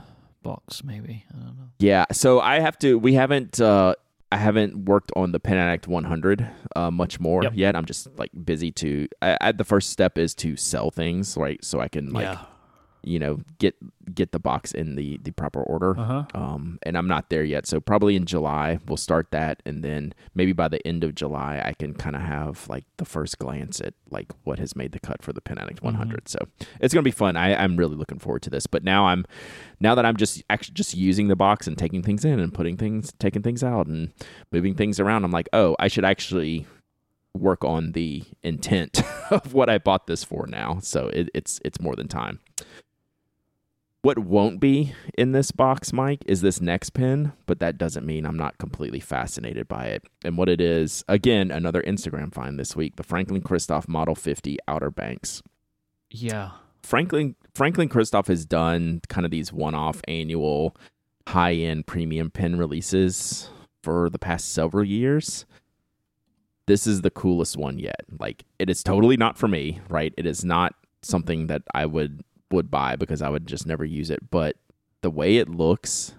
[0.43, 1.25] box, maybe.
[1.33, 1.69] I don't know.
[1.79, 2.99] yeah, so I have to.
[2.99, 3.59] We haven't.
[3.61, 3.95] Uh,
[4.31, 7.53] I haven't worked on the Pen Addict 100 uh, much more Yep.
[7.55, 7.75] yet.
[7.75, 9.07] I'm just like busy to.
[9.21, 11.63] I, I, the first step is to sell things, right?
[11.63, 12.39] So I can like yeah.
[13.03, 13.75] You know get
[14.13, 15.97] get the box in the the proper order.
[15.97, 16.23] Uh huh.
[16.33, 17.65] Um, and I'm not there yet.
[17.65, 21.61] So probably in July we'll start that, and then maybe by the end of July
[21.63, 24.99] I can kind of have like the first glance at like what has made the
[24.99, 26.27] cut for the Pen Addict 100.
[26.29, 26.39] So
[26.79, 27.35] it's gonna be fun.
[27.35, 28.67] I, I'm really looking forward to this.
[28.67, 29.25] But now I'm
[29.79, 32.77] now that I'm just actually just using the box and taking things in and putting
[32.77, 34.11] things taking things out and
[34.51, 36.65] moving things around, I'm like, oh, I should actually
[37.35, 40.79] work on the intent of what I bought this for now.
[40.81, 42.39] So it, it's it's more than time.
[44.03, 48.25] What won't be in this box, Myke, is this next pin, but that doesn't mean
[48.25, 50.03] I'm not completely fascinated by it.
[50.25, 54.57] And what it is, again, another Instagram find this week, the Franklin Christoph Model 50
[54.67, 55.41] Outer Banks.
[56.09, 56.51] Yeah.
[56.83, 60.75] Franklin Franklin Christoph has done kind of these one-off annual
[61.25, 63.49] high-end premium pen releases
[63.83, 65.45] for the past several years.
[66.65, 68.03] This is the coolest one yet.
[68.19, 70.13] Like it is totally not for me, right?
[70.17, 72.21] It is not something that I would
[72.53, 74.55] would buy because I would just never use it, but
[75.01, 76.13] the way it looks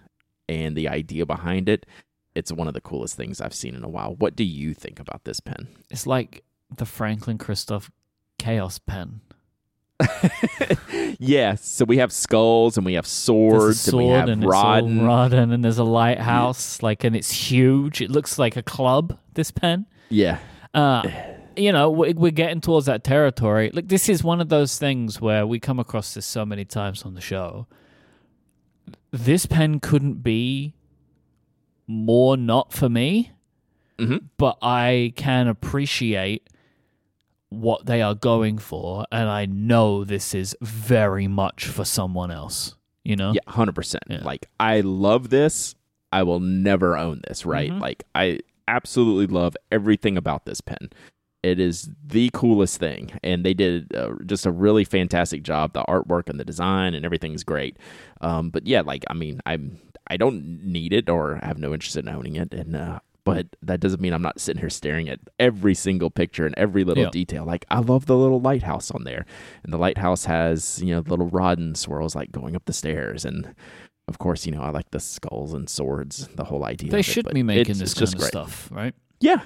[0.49, 1.87] and the idea behind it,
[2.35, 4.15] it's one of the coolest things I've seen in a while.
[4.17, 5.69] What do you think about this pen?
[5.91, 6.45] It's like
[6.77, 7.91] the Franklin Christoph
[8.39, 9.21] Chaos Pen.
[11.19, 14.53] yeah, so we have skulls and we have swords and we sword have and it's
[14.53, 15.01] all Raden.
[15.01, 18.01] Raden and there's a lighthouse, like, and it's huge.
[18.01, 19.19] It looks like a club.
[19.35, 19.87] This pen.
[20.11, 20.39] Yeah.
[20.75, 21.09] Uh,
[21.57, 23.71] you know, we- we're getting towards that territory.
[23.73, 27.03] Like, this is one of those things where we come across this so many times
[27.05, 27.67] on the show.
[29.11, 30.75] This pen couldn't be
[31.87, 33.31] more not for me,
[33.99, 36.49] hmm but I can appreciate
[37.51, 42.75] what they are going for, and I know this is very much for someone else.
[43.05, 43.33] You know?
[43.33, 44.03] Yeah, hundred percent.
[44.09, 44.23] Yeah.
[44.25, 45.75] Like I love this.
[46.11, 47.45] I will never own this.
[47.47, 47.71] Right?
[47.71, 47.81] Mhm.
[47.81, 50.89] Like I absolutely love everything about this pen.
[51.45, 55.75] It is the coolest thing, and they did uh, just a really fantastic job.
[55.75, 57.77] The artwork and the design and everything's great.
[58.23, 61.99] Um, but yeah, like I mean, I'm I don't need it or have no interest
[61.99, 65.21] in owning it, and uh, but that doesn't mean I'm not sitting here staring at
[65.39, 67.45] every single picture and every little detail.
[67.45, 69.27] Like I love the little lighthouse on there,
[69.65, 73.55] and the lighthouse has you know little Raden swirls like going up the stairs, and
[74.09, 76.91] of course you know I like the skulls and swords, the whole idea.
[76.91, 78.29] They it, should be making this kind of great.
[78.29, 78.95] stuff, right?
[79.21, 79.43] Yeah.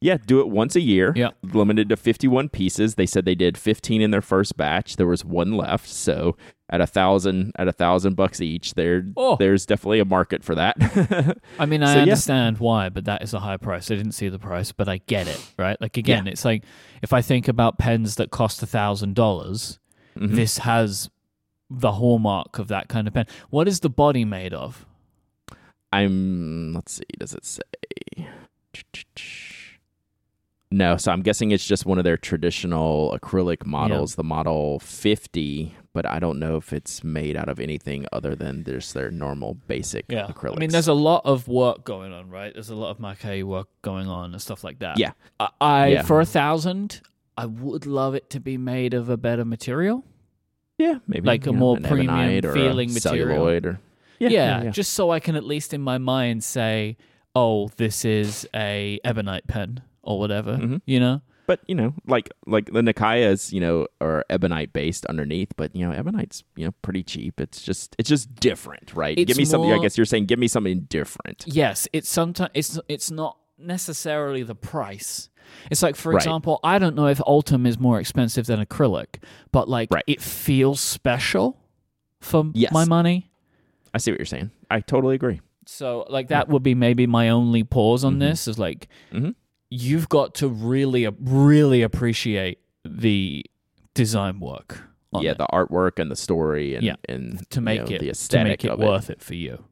[0.00, 1.12] Yeah, do it once a year.
[1.16, 1.30] Yeah.
[1.42, 2.96] Limited to 51 pieces.
[2.96, 4.96] They said they did 15 in their first batch.
[4.96, 6.36] There was one left, so
[6.68, 9.36] at a thousand at a thousand bucks each, there Oh.
[9.36, 11.38] there's definitely a market for that.
[11.58, 12.02] I mean, I So, yeah.
[12.02, 13.90] understand why, but that is a high price.
[13.90, 15.80] I didn't see the price, but I get it, right?
[15.80, 16.64] Like again, it's like
[17.02, 19.78] if I think about pens that cost a thousand dollars,
[20.18, 20.34] Mhm.
[20.34, 21.08] this has
[21.70, 23.26] the hallmark of that kind of pen.
[23.50, 24.84] What is the body made of?
[25.92, 27.62] I'm let's see, does it say?
[30.76, 35.74] No, so I'm guessing it's just one of their traditional acrylic models, the model 50,
[35.94, 39.54] but I don't know if it's made out of anything other than just their normal
[39.54, 40.56] basic acrylics.
[40.56, 42.52] I mean, there's a lot of work going on, right?
[42.52, 44.98] There's a lot of maquet work going on and stuff like that.
[44.98, 45.12] Yeah.
[45.40, 46.02] I, I Yeah.
[46.02, 47.00] for a thousand,
[47.38, 50.04] I would love it to be made of a better material.
[50.76, 53.28] yeah, maybe like a know, more premium ebonite or a feeling material.
[53.28, 53.80] celluloid or
[54.18, 54.70] yeah, Yeah, yeah, yeah.
[54.72, 56.98] just so I can at least in my mind say,
[57.34, 60.80] "Oh, this is a ebonite pen or whatever." Mhm.
[60.86, 65.52] You know, But you know, like like the Nakayas, you know, are ebonite based underneath,
[65.56, 67.40] but you know, ebonite's you know pretty cheap.
[67.40, 69.16] It's just it's just different, right?
[69.16, 69.70] It's give me something.
[69.72, 71.44] I guess you're saying give me something different.
[71.46, 75.28] Yes, it's sometimes it's it's not necessarily the price.
[75.70, 76.16] It's like, for Right.
[76.16, 80.02] example, I don't know if Ultem is more expensive than acrylic, but like Right.
[80.08, 81.56] it feels special
[82.20, 82.72] for Yes.
[82.72, 83.30] my money.
[83.94, 84.50] I see what you're saying.
[84.68, 85.40] I totally agree.
[85.64, 88.18] So like that would be maybe my only pause on Mhm.
[88.20, 89.36] this is like Mhm.
[89.70, 93.44] You've got to really really appreciate the
[93.94, 94.82] design work
[95.18, 96.96] yeah, it the artwork and the story and Yeah.
[97.08, 99.64] and to you make know, it the to make it worth it for you.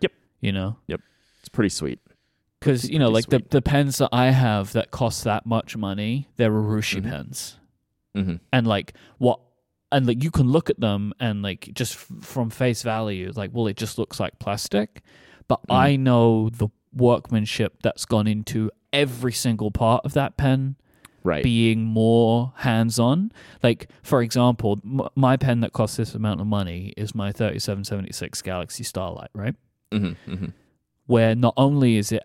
[0.00, 0.12] Yep.
[0.40, 0.76] You know?
[0.88, 1.00] Yep.
[1.38, 2.00] It's pretty sweet.
[2.58, 3.50] Because you know, like the, sweet.
[3.50, 7.10] the pens that I have that cost that much money, they're Urushi Mhm.
[7.10, 7.58] pens,
[8.14, 9.38] hmm and like what,
[9.92, 13.50] and like you can look at them and like just f- from face value, like
[13.52, 15.02] well, it just looks like plastic,
[15.46, 15.74] but Mhm.
[15.76, 20.76] I know the workmanship that's gone into every single part of that pen
[21.24, 21.44] Right.
[21.44, 23.30] being more hands on.
[23.62, 28.42] Like, for example, m- my pen that costs this amount of money is my 3776
[28.42, 29.54] Galaxy Starlight, right?
[29.92, 30.46] hmm hmm
[31.06, 32.24] Where not only is it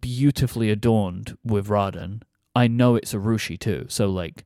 [0.00, 2.22] beautifully adorned with Raden,
[2.54, 3.86] I know it's Urushi too.
[3.88, 4.44] So, like,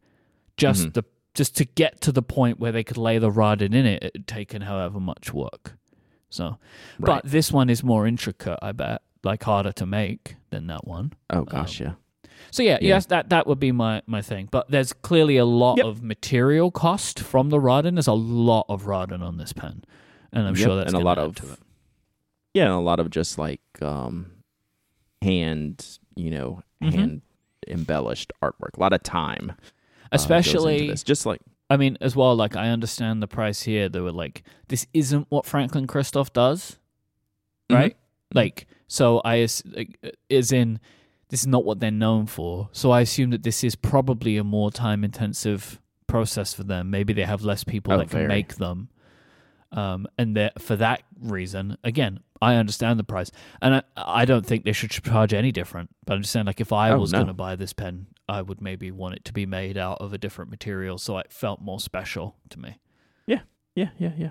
[0.56, 0.92] just Mhm.
[0.94, 4.04] the just to get to the point where they could lay the Raden in it,
[4.04, 5.76] it had taken however much work.
[6.30, 6.58] So,
[6.98, 7.22] Right.
[7.22, 11.12] but this one is more intricate, I bet, like harder to make than that one.
[11.30, 11.94] oh gosh, yeah.
[12.50, 12.88] So yeah, Yeah.
[12.88, 14.48] yes, that that would be my my thing.
[14.50, 15.86] But there's clearly a lot Yep.
[15.86, 17.94] of material cost from the Raden.
[17.94, 19.84] There's a lot of Raden on this pen,
[20.32, 21.58] and I'm Yep, sure that's and a lot of.
[22.54, 24.30] Yeah, and a lot of just like um
[25.22, 26.92] hand, you know, Mhm.
[26.94, 27.22] hand
[27.66, 28.76] embellished artwork.
[28.76, 29.52] A lot of time.
[30.12, 31.02] uh, Especially, this.
[31.02, 32.36] just like I mean, as well.
[32.36, 33.88] Like I understand the price here.
[33.88, 36.78] They were like, this isn't what Franklin Christoph does,
[37.70, 37.74] Mhm.
[37.74, 37.96] right?
[38.34, 39.36] Like, so I
[40.28, 40.80] is in
[41.28, 42.68] this is not what they're known for.
[42.72, 46.90] So I assume that this is probably a more time intensive process for them.
[46.90, 48.28] Maybe they have less people Oh, that can very.
[48.28, 48.88] make them.
[49.72, 54.46] Um, and that for that reason, again, I understand the price, and I, I don't
[54.46, 55.90] think they should charge any different.
[56.06, 57.18] But I'm just saying, like, if I Oh, was no.
[57.18, 60.12] going to buy this pen, I would maybe want it to be made out of
[60.12, 62.78] a different material, so it felt more special to me.
[63.26, 63.40] Yeah,
[63.74, 64.12] yeah, yeah.
[64.16, 64.30] Yeah,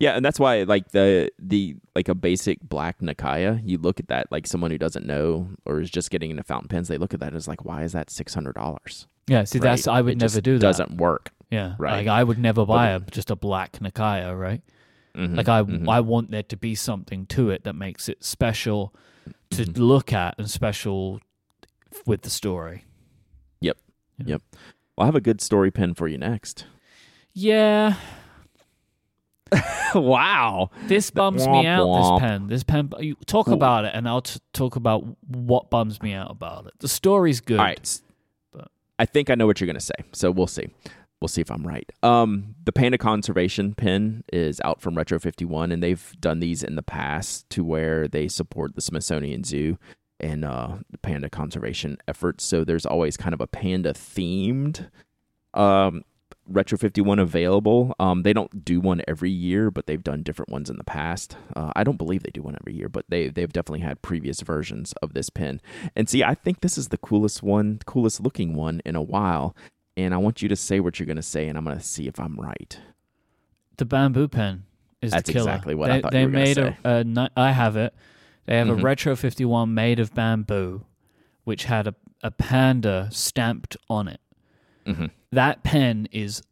[0.00, 4.30] and that's why like the the like a basic black Nakaya, you look at that
[4.30, 7.20] like someone who doesn't know or is just getting into fountain pens, they look at
[7.20, 9.06] that as like, why is that six hundred dollars?
[9.26, 10.60] Yeah, see, that's I would never do that.
[10.60, 11.30] Doesn't work.
[11.50, 11.98] Yeah, Right.
[11.98, 14.62] Like I would never buy a, just a black Nakaya, right?
[15.16, 15.88] Mhm, Like I, mhm.
[15.88, 18.94] I want there to be something to it that makes it special
[19.50, 19.78] to Mhm.
[19.78, 21.20] look at and special
[22.06, 22.84] with the story.
[23.60, 23.78] Yep.
[24.24, 24.42] Yep.
[24.96, 26.66] Well, I have a good story pen for you next.
[27.32, 27.94] Yeah,
[29.94, 30.70] wow.
[30.86, 31.86] this bums Womp me out.
[31.86, 32.20] womp.
[32.20, 32.92] This pen, this pen.
[33.00, 36.74] You talk about it, and I'll t- talk about what bums me out about it.
[36.80, 37.58] The story's good.
[37.58, 38.00] All right.
[38.52, 39.94] But- I think I know what you're going to say.
[40.12, 40.68] So we'll see.
[41.20, 41.90] We'll see if I'm right.
[42.04, 46.76] Um, the Panda Conservation pin is out from Retro 51, and they've done these in
[46.76, 49.78] the past to where they support the Smithsonian Zoo
[50.20, 52.44] and uh, the panda conservation efforts.
[52.44, 54.88] So there's always kind of a panda themed
[55.54, 56.04] um,
[56.48, 57.94] Retro 51 available.
[58.00, 61.36] Um, they don't do one every year, but they've done different ones in the past.
[61.54, 64.40] Uh, I don't believe they do one every year, but they they've definitely had previous
[64.40, 65.60] versions of this pin.
[65.94, 69.54] And see, I think this is the coolest one, coolest looking one in a while.
[69.96, 71.82] And I want you to say what you're going to say, and I'm going to
[71.84, 72.78] see if I'm right.
[73.78, 74.64] The bamboo pen
[75.02, 75.50] is That's the killer.
[75.50, 76.76] exactly what they, I thought they you were made say.
[76.84, 77.30] a, a.
[77.36, 77.94] I have it.
[78.46, 78.78] They have Mhm.
[78.78, 80.84] a retro fifty one made of bamboo,
[81.44, 84.20] which had a a panda stamped on it.
[84.86, 85.06] Mm-hmm.
[85.32, 86.42] That pen is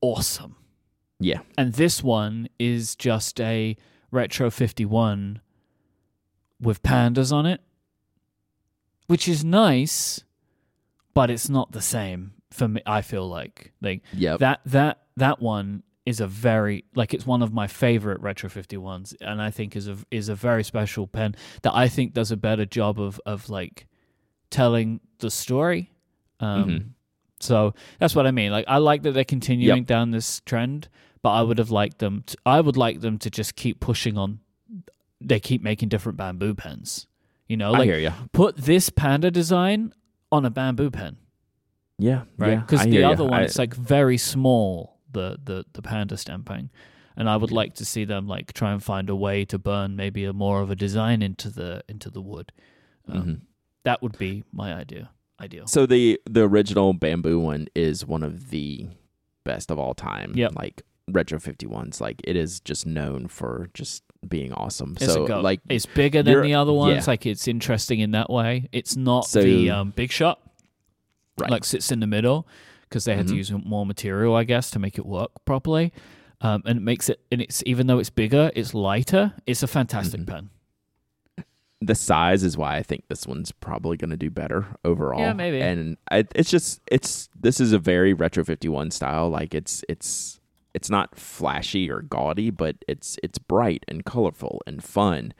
[0.00, 0.56] awesome.
[1.20, 1.40] Yeah.
[1.56, 3.76] And this one is just a
[4.10, 5.40] retro 51
[6.60, 7.60] with pandas on it,
[9.06, 10.22] which is nice,
[11.14, 12.80] but it's not the same for me.
[12.86, 14.38] I feel like like Yep.
[14.40, 19.14] that that that one is a very like it's one of my favorite retro 51s
[19.20, 22.36] and I think is a is a very special pen that I think does a
[22.36, 23.86] better job of of like
[24.50, 25.90] telling the story.
[26.40, 26.84] Um Mhm.
[27.44, 28.50] So that's what I mean.
[28.52, 30.88] Like I like that they're continuing down this trend,
[31.22, 34.16] but I would have liked them to, I would like them to just keep pushing
[34.18, 34.40] on
[35.20, 37.06] they keep making different bamboo pens.
[37.48, 38.12] You know, I like hear you.
[38.32, 39.92] put this panda design
[40.32, 41.16] on a bamboo pen
[41.98, 42.22] Yeah.
[42.38, 42.58] right?
[42.60, 46.70] Because I the other one, I- it's like very small, the the the panda stamping,
[47.16, 49.94] and I would like to see them like try and find a way to burn
[49.96, 52.52] maybe a more of a design into the into the wood.
[53.08, 53.40] Um, Mhm.
[53.84, 55.10] That would be my idea.
[55.40, 55.66] Ideal.
[55.66, 58.86] So the the original bamboo one is one of the
[59.44, 60.32] best of all time.
[60.34, 60.52] Yep.
[60.56, 64.96] Like retro 51s like it is just known for just being awesome.
[65.00, 67.04] It's so like it's bigger than the other ones.
[67.06, 67.10] yeah.
[67.10, 68.68] Like it's interesting in that way.
[68.72, 70.40] It's not So- the um, big shot.
[71.36, 71.50] Right.
[71.50, 72.46] like sits in the middle
[72.88, 73.38] because they had to Mhm.
[73.38, 75.92] use more material, I guess, to make it work properly.
[76.40, 79.32] Um, and it makes it, and it's even though it's bigger, it's lighter.
[79.44, 80.26] It's a fantastic Mhm.
[80.28, 80.50] pen.
[81.80, 85.20] The size is why I think this one's probably going to do better overall.
[85.20, 85.60] Yeah, maybe.
[85.60, 89.28] And I, it's just it's this is a very retro 51 style.
[89.28, 90.40] Like it's it's
[90.72, 95.34] it's not flashy or gaudy, but it's it's bright and colorful and fun,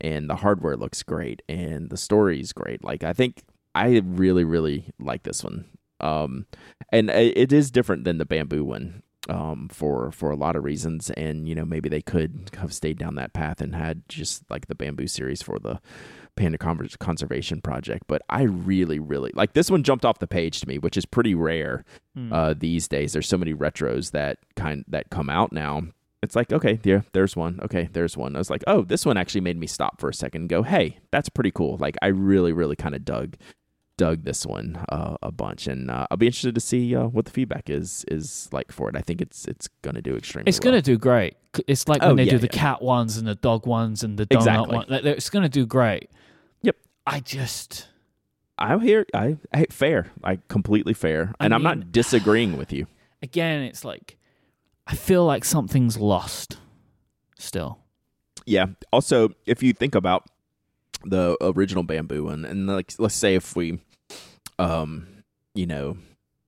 [0.00, 2.82] and the hardware looks great and the story's great.
[2.82, 3.42] Like I think
[3.74, 5.66] I really really like this one.
[6.00, 6.46] Um,
[6.90, 9.02] and it it is different than the bamboo one.
[9.28, 12.98] Um, for for a lot of reasons, and you know maybe they could have stayed
[12.98, 15.78] down that path and had just like the bamboo series for the
[16.36, 18.04] panda conservation project.
[18.08, 19.82] But I really, really like this one.
[19.82, 21.84] Jumped off the page to me, which is pretty rare
[22.16, 22.32] Mm.
[22.32, 23.12] uh, these days.
[23.12, 25.82] There's so many retros that kind that come out now.
[26.22, 27.60] It's like okay, yeah, there's one.
[27.62, 28.34] Okay, there's one.
[28.34, 30.62] I was like, oh, this one actually made me stop for a second and go,
[30.62, 31.76] hey, that's pretty cool.
[31.76, 33.36] Like I really, really kind of dug
[34.00, 37.26] dug this one uh, a bunch, and uh, I'll be interested to see uh, what
[37.26, 38.96] the feedback is is like for it.
[38.96, 40.48] I think it's it's gonna do extremely.
[40.48, 40.72] It's well.
[40.72, 41.36] going to do great.
[41.66, 42.60] It's like Oh, when they yeah, do the yeah.
[42.62, 44.76] cat ones and the dog ones and the donut Exactly.
[44.76, 44.86] one.
[44.88, 46.08] Like, It's going to do great.
[46.62, 46.76] Yep.
[47.06, 47.88] I just,
[48.56, 49.04] I'm here.
[49.12, 52.86] I hey, fair, like completely fair, I and I'm not disagreeing with you.
[53.22, 54.16] again, it's like,
[54.86, 56.56] I feel like something's lost
[57.38, 57.80] still.
[58.46, 58.66] Yeah.
[58.92, 60.24] Also, if you think about
[61.04, 63.80] the original bamboo one, and like let's say if we,
[64.60, 65.06] um,
[65.54, 65.96] you know,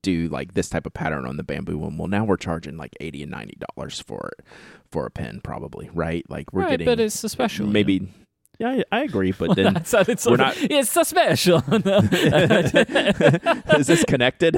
[0.03, 2.95] do like this type of pattern on the bamboo one, well, now we're charging like
[2.99, 4.45] eighty and ninety dollars for it
[4.91, 6.23] for a pen, probably, right?
[6.29, 7.67] Like we're right, getting but it's a special.
[7.67, 8.07] maybe.
[8.59, 11.57] Yeah, I, I agree, but then so it's, we're not- it's a special.
[13.77, 14.53] is this connected?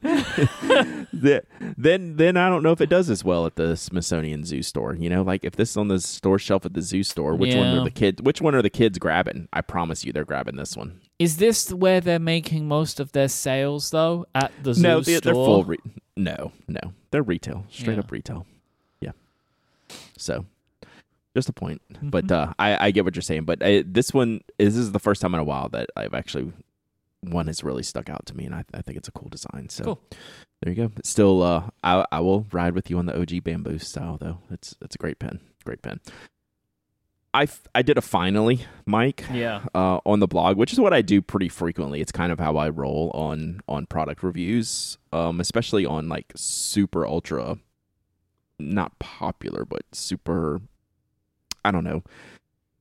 [0.00, 1.42] The-
[1.76, 4.94] then then I don't know if it does as well at the Smithsonian Zoo store.
[4.94, 7.54] You know, like if this is on the store shelf at the zoo store, which
[7.54, 8.22] one are the kids?
[8.22, 9.48] Which one are the kids grabbing?
[9.52, 11.00] I promise you, they're grabbing this one.
[11.18, 14.26] Is this where they're making most of their sales though?
[14.34, 15.20] At the zoo no, they, store?
[15.20, 15.64] they're full.
[15.64, 15.78] Re-
[16.16, 18.00] no, no, they're retail, straight Yeah.
[18.00, 18.46] up retail.
[19.00, 19.12] Yeah.
[20.16, 20.46] So,
[21.38, 21.80] just a point.
[21.92, 22.10] Mm-hmm.
[22.10, 23.44] But uh, I I get what you're saying.
[23.44, 26.52] But uh, this one this is the first time in a while that I've actually
[27.20, 29.68] one has really stuck out to me, and I, I think it's a cool design.
[29.70, 30.00] So Cool.
[30.62, 30.92] there you go.
[30.96, 34.38] It's still, uh, I I will ride with you on the OG bamboo style though.
[34.50, 36.00] It's it's a great pen, great pen.
[37.34, 39.60] I f- I did a finally, Myke yeah.
[39.74, 42.00] uh, on the blog, which is what I do pretty frequently.
[42.00, 47.06] It's kind of how I roll on on product reviews, um, especially on like super
[47.06, 47.58] ultra,
[48.58, 50.60] not popular, but super.
[51.68, 52.02] I don't know,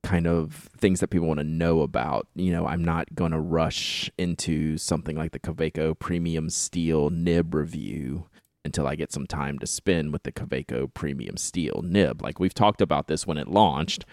[0.03, 2.27] kind of things that people want to know about.
[2.35, 7.53] You know, I'm not going to rush into something like the Kaweco Premium Steel nib
[7.53, 8.27] review
[8.63, 12.21] until I get some time to spend with the Kaweco Premium Steel nib.
[12.21, 14.05] Like we've talked about this when it launched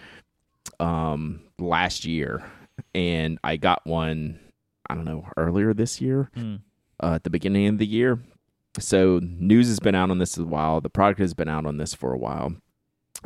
[0.79, 2.43] um last year
[2.93, 4.39] and I got one
[4.89, 6.59] I don't know earlier this year Mm.
[7.01, 8.19] uh, at the beginning of the year.
[8.79, 10.81] So news has been out on this a while.
[10.81, 12.55] The product has been out on this for a while.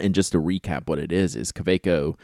[0.02, 2.16] And just to recap what it is is Kaweco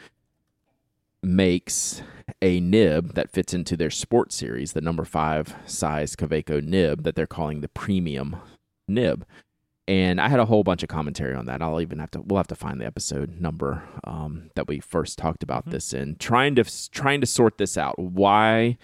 [1.22, 2.02] makes
[2.42, 7.14] a nib that fits into their sports series, the number 5 size Kaweco nib that
[7.16, 8.36] they're calling the premium
[8.86, 9.24] nib.
[9.88, 11.62] And I had a whole bunch of commentary on that.
[11.62, 15.16] I'll even have to we'll have to find the episode number um, that we first
[15.16, 15.70] talked about Mhm.
[15.70, 17.96] this in trying to trying to sort this out.
[17.98, 18.78] Why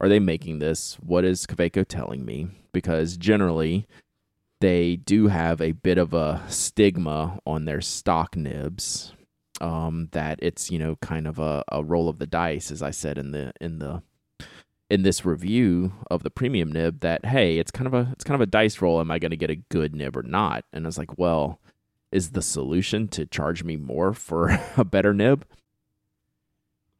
[0.00, 0.94] are they making this?
[0.94, 2.48] What is Kaweco telling me?
[2.72, 3.86] Because generally,
[4.60, 9.12] they do have a bit of a stigma on their stock nibs.
[9.58, 12.90] Um, that it's you know kind of a, a roll of the dice, as I
[12.90, 14.02] said in the in the
[14.90, 17.00] in this review of the premium nib.
[17.00, 19.00] That hey, it's kind of a it's kind of a dice roll.
[19.00, 20.64] Am I going to get a good nib or not?
[20.72, 21.58] And I was like, well,
[22.12, 25.46] is the solution to charge me more for a better nib?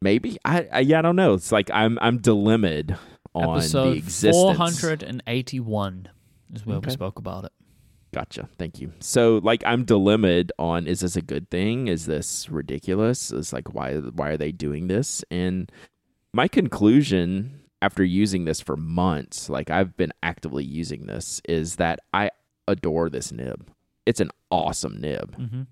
[0.01, 1.35] Maybe I, I yeah I don't know.
[1.35, 2.99] It's like I'm I'm dilemmaed
[3.35, 4.37] on Episode the existence.
[4.37, 6.09] 481
[6.55, 6.87] is where Okay.
[6.89, 7.53] we spoke about it.
[8.13, 8.49] Gotcha.
[8.59, 8.93] Thank you.
[9.01, 11.89] So like I'm dilemmaed on is this a good thing?
[11.89, 13.31] Is this ridiculous?
[13.31, 15.23] It's like why why are they doing this?
[15.31, 15.71] And
[16.33, 22.01] my conclusion after using this for months, like I've been actively using this, is that
[22.15, 22.31] I
[22.67, 23.69] adore this nib.
[24.07, 25.37] It's an awesome nib.
[25.37, 25.63] Mm-hmm.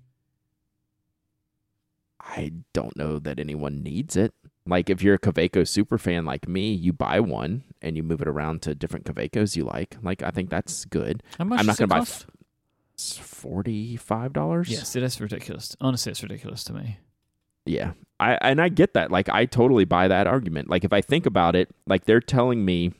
[2.19, 4.33] I don't know that anyone needs it.
[4.67, 8.21] Like if you're a Kaweco super fan like me, you buy one and you move
[8.21, 9.97] it around to different Kawecos you like.
[10.01, 11.21] Like I think that's good.
[11.37, 12.25] How much I'm not it gonna buy cost?
[12.95, 14.69] It's forty five dollars.
[14.69, 15.75] Yes, it is ridiculous.
[15.79, 16.97] Honestly, it's ridiculous to me.
[17.65, 17.91] Yeah.
[18.19, 19.11] I and I get that.
[19.11, 20.69] Like I totally buy that argument.
[20.69, 22.93] Like if I think about it, like they're telling me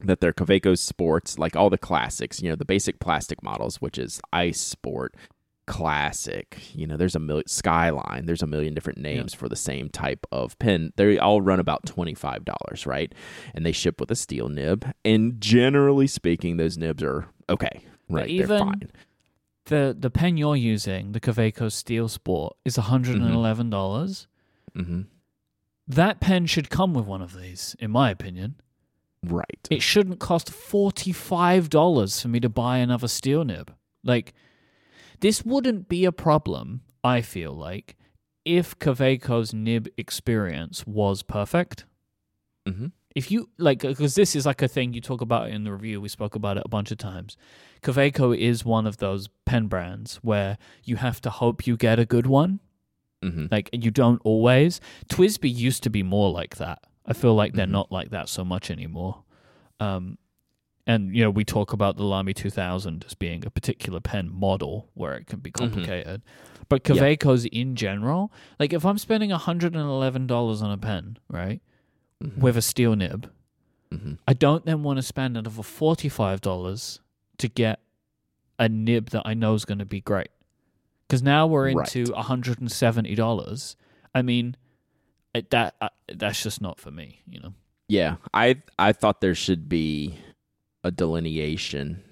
[0.00, 3.98] that their Kaweco sports, like all the classics, you know, the basic plastic models, which
[3.98, 5.14] is Ice Sport,
[5.72, 6.58] Classic.
[6.74, 8.26] You know, there's a million Skyline.
[8.26, 10.92] There's a million different names for the same type of pen.
[10.96, 13.12] They all run about twenty five dollars, right?
[13.54, 14.84] And they ship with a steel nib.
[15.04, 18.28] And generally speaking, those nibs are okay, right?
[18.28, 18.90] even- They're fine.
[19.66, 24.26] The the pen you're using, the Kaweco Steel Sport, is hundred and eleven dollars.
[24.74, 25.02] hmm
[25.88, 28.56] That pen should come with one of these, in my opinion.
[29.24, 29.68] Right.
[29.70, 33.72] It shouldn't cost forty five dollars for me to buy another steel nib.
[34.04, 34.34] Like
[35.22, 37.96] this wouldn't be a problem, I feel like,
[38.44, 41.86] if Kaweco's nib experience was perfect.
[42.68, 45.72] hmm if you like because this is like a thing you talk about in the
[45.72, 47.36] review we spoke about it a bunch of times.
[47.82, 52.06] Kaweco is one of those pen brands where you have to hope you get a
[52.06, 52.60] good one.
[53.22, 54.80] Hmm like you don't always.
[55.10, 56.78] TWSBI used to be more like that.
[57.04, 57.78] I feel like they're Mhm.
[57.80, 59.24] not like that so much anymore.
[59.78, 60.16] Um
[60.86, 64.88] and you know we talk about the lamy 2000 as being a particular pen model
[64.94, 66.22] where it can be complicated
[66.68, 66.96] but Yeah.
[66.96, 71.60] Kaweco's in general like if i'm spending $111 on a pen right
[72.22, 73.30] hmm with a steel nib
[73.90, 77.00] hmm I don't then want to spend another forty-five dollars
[77.38, 77.80] to get
[78.58, 80.28] a nib that I know is going to be great.
[81.08, 82.10] Because now we're into Right.
[82.14, 83.76] one hundred and seventy dollars.
[84.14, 84.56] I mean,
[85.34, 87.22] it, that uh, that's just not for me.
[87.26, 87.54] You know.
[87.88, 90.16] Yeah, I I thought there should be
[90.84, 92.02] a delineation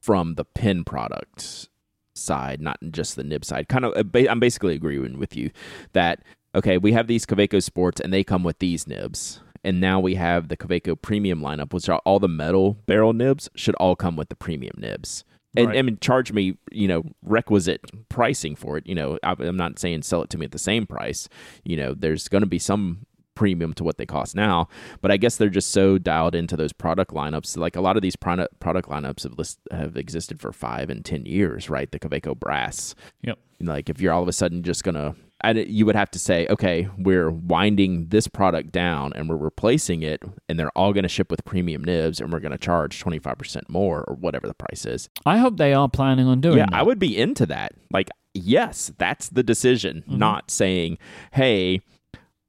[0.00, 1.68] from the pen product
[2.14, 3.68] side, not just the nib side.
[3.68, 5.50] Kind of, uh, I'm basically agreeing with you
[5.92, 6.22] that
[6.54, 10.16] okay, we have these Kaweco Sports and they come with these nibs, and now we
[10.16, 14.16] have the Kaweco Premium lineup, which are all the metal barrel nibs should all come
[14.16, 15.24] with the premium nibs.
[15.56, 15.76] And, Right.
[15.76, 18.86] and charge me, you know, requisite pricing for it.
[18.86, 21.28] You know, I- I'm not saying sell it to me at the same price.
[21.62, 23.04] You know, there's going to be some
[23.34, 24.68] premium to what they cost now.
[25.00, 27.56] But I guess they're just so dialed into those product lineups.
[27.56, 31.04] Like a lot of these product product lineups have list, have existed for five and
[31.04, 31.90] ten years, right?
[31.90, 32.94] The Kaweco Brass.
[33.22, 33.38] Yep.
[33.60, 35.14] Like if you're all of a sudden just gonna,
[35.44, 40.02] and you would have to say, okay, we're winding this product down and we're replacing
[40.02, 42.98] it, and they're all going to ship with premium nibs, and we're going to charge
[43.00, 45.08] twenty five percent more or whatever the price is.
[45.26, 46.74] I hope they are planning on doing Yeah, that.
[46.74, 47.72] I would be into that.
[47.92, 50.02] Like, yes, that's the decision.
[50.08, 50.18] Mhm.
[50.18, 50.98] Not saying,
[51.32, 51.80] hey,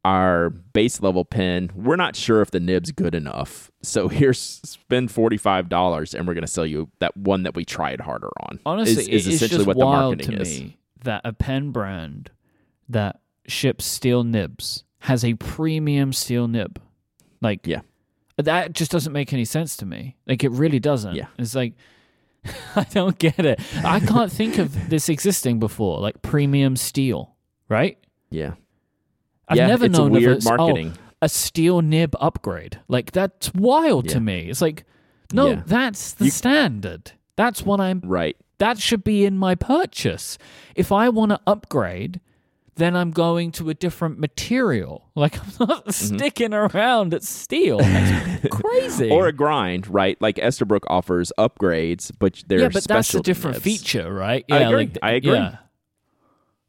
[0.05, 3.71] our base level pen, we're not sure if the nib's good enough.
[3.81, 7.63] So here's spend forty five dollars and we're gonna sell you that one that we
[7.65, 8.59] tried harder on.
[8.65, 10.59] Honestly, is, is essentially just what the wild marketing to is.
[10.61, 12.31] me that a pen brand
[12.89, 16.81] that ships steel nibs has a premium steel nib.
[17.41, 17.81] Like, Yeah.
[18.37, 20.15] that just doesn't make any sense to me.
[20.25, 21.15] Like, it really doesn't.
[21.15, 21.25] Yeah.
[21.37, 21.73] It's like,
[22.75, 23.59] I don't get it.
[23.83, 27.35] I can't think of this existing before, like premium steel,
[27.67, 27.97] right?
[28.29, 28.53] Yeah.
[29.53, 30.91] I've yeah, never known a weird of a, oh,
[31.21, 32.79] a steel nib upgrade.
[32.87, 34.13] Like, that's wild Yeah.
[34.13, 34.49] to me.
[34.49, 34.83] It's like,
[35.31, 35.61] no, Yeah.
[35.65, 37.11] that's the You- standard.
[37.35, 38.35] That's what I'm right.
[38.59, 40.37] that should be in my purchase.
[40.75, 42.19] If I want to upgrade,
[42.75, 45.09] then I'm going to a different material.
[45.15, 46.15] Like I'm not Mm-hmm.
[46.15, 47.77] sticking around at steel.
[47.79, 49.09] That's crazy.
[49.11, 50.19] Or a grind, right?
[50.21, 53.63] Like Esterbrook offers upgrades, but they're yeah, but that's a different nibs.
[53.63, 54.43] feature, right?
[54.51, 54.77] I Yeah, agree.
[54.85, 55.33] like- I agree.
[55.33, 55.57] Yeah.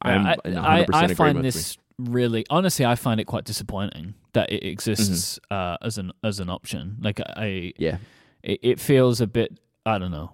[0.03, 4.15] I'm I, 100% I, I find with this really honestly I find it quite disappointing
[4.33, 5.55] that it exists Mm-hmm.
[5.55, 6.97] uh, as an as an option.
[7.01, 7.99] Like I Yeah.
[8.43, 10.33] it, it feels a bit I don't know.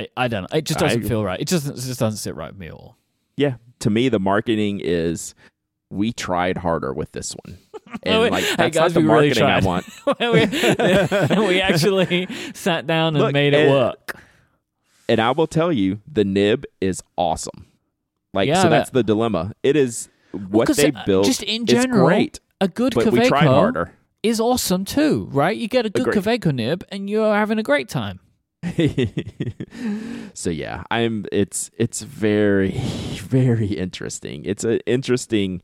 [0.00, 0.56] I, I don't know.
[0.58, 1.08] It just doesn't agree.
[1.08, 1.40] feel right.
[1.40, 2.96] It just it just doesn't sit right with me at all.
[3.36, 3.56] Yeah.
[3.80, 5.34] To me, the marketing is
[5.90, 7.58] we tried harder with this one.
[8.04, 9.86] And like Hey, that's guys, not the we really marketing I want.
[11.38, 14.18] we, we actually sat down and Look, made it and- work.
[15.10, 17.66] And I will tell you, the nib is awesome.
[18.32, 19.52] Like Yeah, so that's the dilemma.
[19.62, 22.40] It is what 'cause, they uh, built just in is general, great.
[22.60, 23.92] A good But we tried harder.
[24.22, 25.56] is awesome too, right?
[25.56, 26.54] You get a good Agreed.
[26.54, 28.20] Nib and you're having a great time.
[30.34, 32.70] so yeah, I'm it's it's very
[33.16, 34.44] very interesting.
[34.44, 35.62] It's an interesting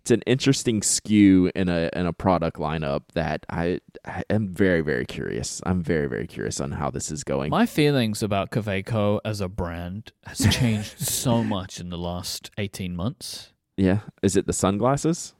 [0.00, 4.80] it's an interesting skew in a in a product lineup that I I am very
[4.80, 5.60] very curious.
[5.66, 7.50] I'm very very curious on how this is going.
[7.50, 12.96] My feelings about Kaweco as a brand has changed so much in the last 18
[12.96, 13.52] months.
[13.80, 15.34] Yeah, is it the sunglasses?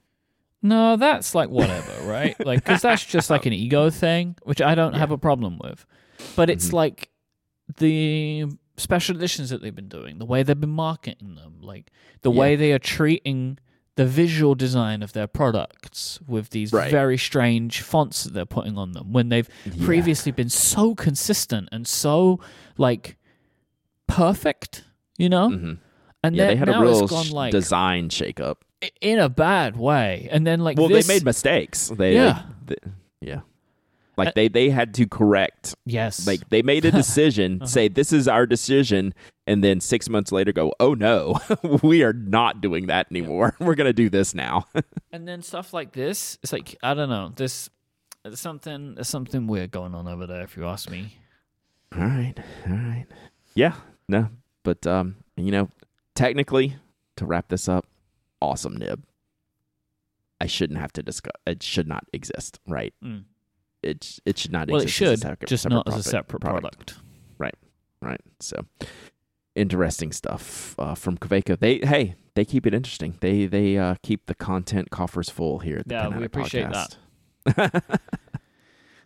[0.63, 2.35] No, that's like whatever, right?
[2.45, 5.85] Like, because that's just like an ego thing, which I don't have a problem with.
[6.35, 6.73] But it's Mhm.
[6.73, 7.09] like
[7.77, 8.45] the
[8.77, 12.39] special editions that they've been doing, the way they've been marketing them, like the Yeah.
[12.39, 13.57] way they are treating
[13.95, 16.89] the visual design of their products with these Right.
[16.89, 19.85] very strange fonts that they're putting on them when they've Yeah.
[19.85, 22.39] previously been so consistent and so
[22.77, 23.17] like
[24.07, 24.83] perfect,
[25.17, 25.49] you know?
[25.49, 25.77] Mhm.
[26.23, 28.57] And Yeah, then they had a real gone like design shakeup.
[29.01, 30.27] in a bad way.
[30.31, 31.89] And then like Well, this, they made mistakes.
[31.89, 32.43] They Yeah.
[32.65, 32.75] they-
[33.21, 33.41] yeah.
[34.17, 36.27] Like Uh, they they had to correct Yes.
[36.27, 37.65] like they made a decision, Uh-huh.
[37.67, 39.13] say this is our decision,
[39.47, 41.39] and then six months later go, oh no,
[41.81, 43.55] we are not doing that anymore.
[43.59, 44.67] We're gonna do this now.
[45.11, 47.31] and then stuff like this, it's like I don't know.
[47.35, 47.69] This
[48.23, 50.41] there's something there's something weird going on over there.
[50.43, 51.17] If you ask me.
[51.97, 52.35] all right,
[52.67, 53.05] all right,
[53.55, 53.73] yeah,
[54.07, 54.29] no,
[54.63, 55.69] but um, you know,
[56.21, 56.75] technically,
[57.17, 57.85] to wrap this up,
[58.41, 59.03] awesome nib.
[60.39, 61.33] I shouldn't have to discuss.
[61.45, 62.93] It should not exist, right?
[63.03, 63.25] Mm.
[63.83, 64.69] It it should not.
[64.69, 66.95] Well, it exist should, as a separate, just separate not as a separate product.
[67.37, 67.55] right?
[68.01, 68.21] Right.
[68.39, 68.65] So
[69.55, 71.59] interesting stuff uh, from Kaweco.
[71.59, 73.17] They hey, they keep it interesting.
[73.21, 75.77] They they uh, keep the content coffers full here.
[75.79, 76.97] At the Yeah, we Addict appreciate Podcast.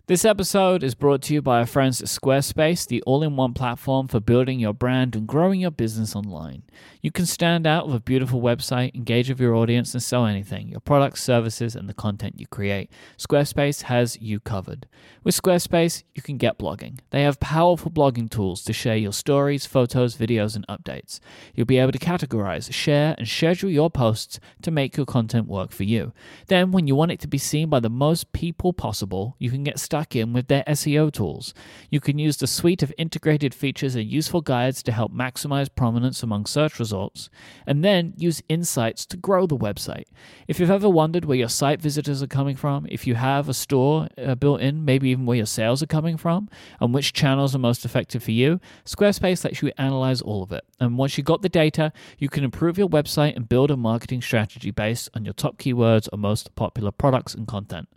[0.07, 3.55] This episode is brought to you by our friends at Squarespace, the all in one
[3.55, 6.61] platform for building your brand and growing your business online.
[7.01, 10.69] You can stand out with a beautiful website, engage with your audience, and sell anything
[10.69, 12.91] your products, services, and the content you create.
[13.17, 14.85] Squarespace has you covered.
[15.23, 16.99] With Squarespace, you can get blogging.
[17.09, 21.19] They have powerful blogging tools to share your stories, photos, videos, and updates.
[21.55, 25.71] You'll be able to categorize, share, and schedule your posts to make your content work
[25.71, 26.13] for you.
[26.45, 29.63] Then, when you want it to be seen by the most people possible, you can
[29.63, 31.53] get stuck in with their SEO tools.
[31.89, 36.21] You can use the suite of integrated features and useful guides to help maximize prominence
[36.21, 37.29] among search results,
[37.65, 40.03] and then use insights to grow the website.
[40.49, 43.53] If you've ever wondered where your site visitors are coming from, if you have a
[43.53, 46.49] store uh, built in, maybe even where your sales are coming from,
[46.81, 50.65] and which channels are most effective for you, Squarespace lets you analyze all of it.
[50.77, 54.21] And once you've got the data, you can improve your website and build a marketing
[54.21, 57.87] strategy based on your top keywords or most popular products and content.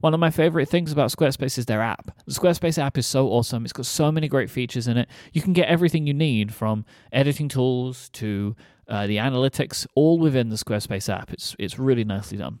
[0.00, 2.10] One of my favorite things about Squarespace is their app.
[2.26, 3.64] The Squarespace app is so awesome.
[3.64, 5.08] It's got so many great features in it.
[5.32, 8.54] You can get everything you need from editing tools to
[8.88, 11.32] uh, the analytics, all within the Squarespace app.
[11.32, 12.60] It's it's really nicely done.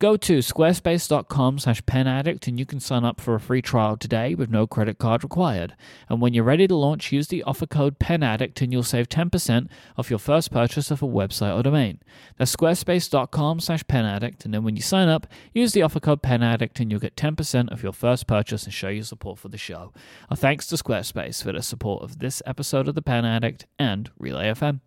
[0.00, 4.34] Go to squarespace.com slash penaddict and you can sign up for a free trial today
[4.34, 5.76] with no credit card required.
[6.08, 9.68] And when you're ready to launch, use the offer code penaddict and you'll save 10%
[9.98, 12.00] off your first purchase of a website or domain.
[12.38, 16.80] That's squarespace.com slash penaddict and then when you sign up, use the offer code penaddict
[16.80, 19.92] and you'll get 10% of your first purchase and show your support for the show.
[20.30, 24.10] Our thanks to Squarespace for the support of this episode of The Pen Addict and
[24.18, 24.80] Relay FM.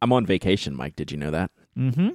[0.00, 0.96] I'm on vacation, Myke.
[0.96, 1.50] Did you know that?
[1.76, 2.08] Mm-hmm.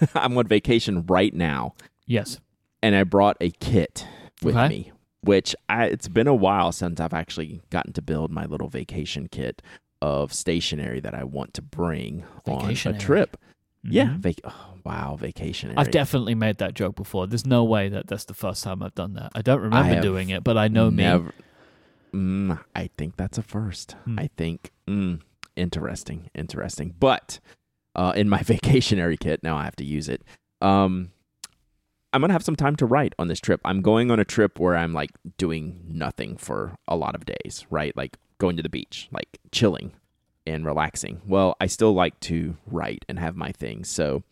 [0.14, 1.74] I'm on vacation right now,
[2.06, 2.40] Yes.
[2.82, 4.06] and I brought a kit
[4.42, 4.68] with Okay.
[4.68, 4.92] me.
[5.22, 9.26] Which I, it's been a while since I've actually gotten to build my little vacation
[9.28, 9.60] kit
[10.00, 13.36] of stationery that I want to bring on a trip.
[13.82, 14.18] Yeah, Mhm.
[14.18, 15.72] vac- oh, wow, vacation.
[15.76, 17.26] I've definitely made that joke before.
[17.26, 19.32] There's no way that that's the first time I've done that.
[19.34, 21.02] I don't remember have doing it, but I know me.
[22.12, 23.92] Mm, I think that's a first.
[24.04, 24.18] Hmm.
[24.18, 25.20] I think mm,
[25.56, 26.94] interesting, interesting.
[26.98, 27.40] But
[27.98, 30.22] uh, in my vacationary kit, now I have to use it.
[30.62, 31.10] Um,
[32.12, 33.60] I'm gonna have some time to write on this trip.
[33.64, 37.66] I'm going on a trip where I'm like doing nothing for a lot of days,
[37.68, 37.94] right?
[37.94, 39.92] Like going to the beach, like chilling
[40.46, 41.20] and relaxing.
[41.26, 43.88] Well, I still like to write and have my things.
[43.90, 44.22] So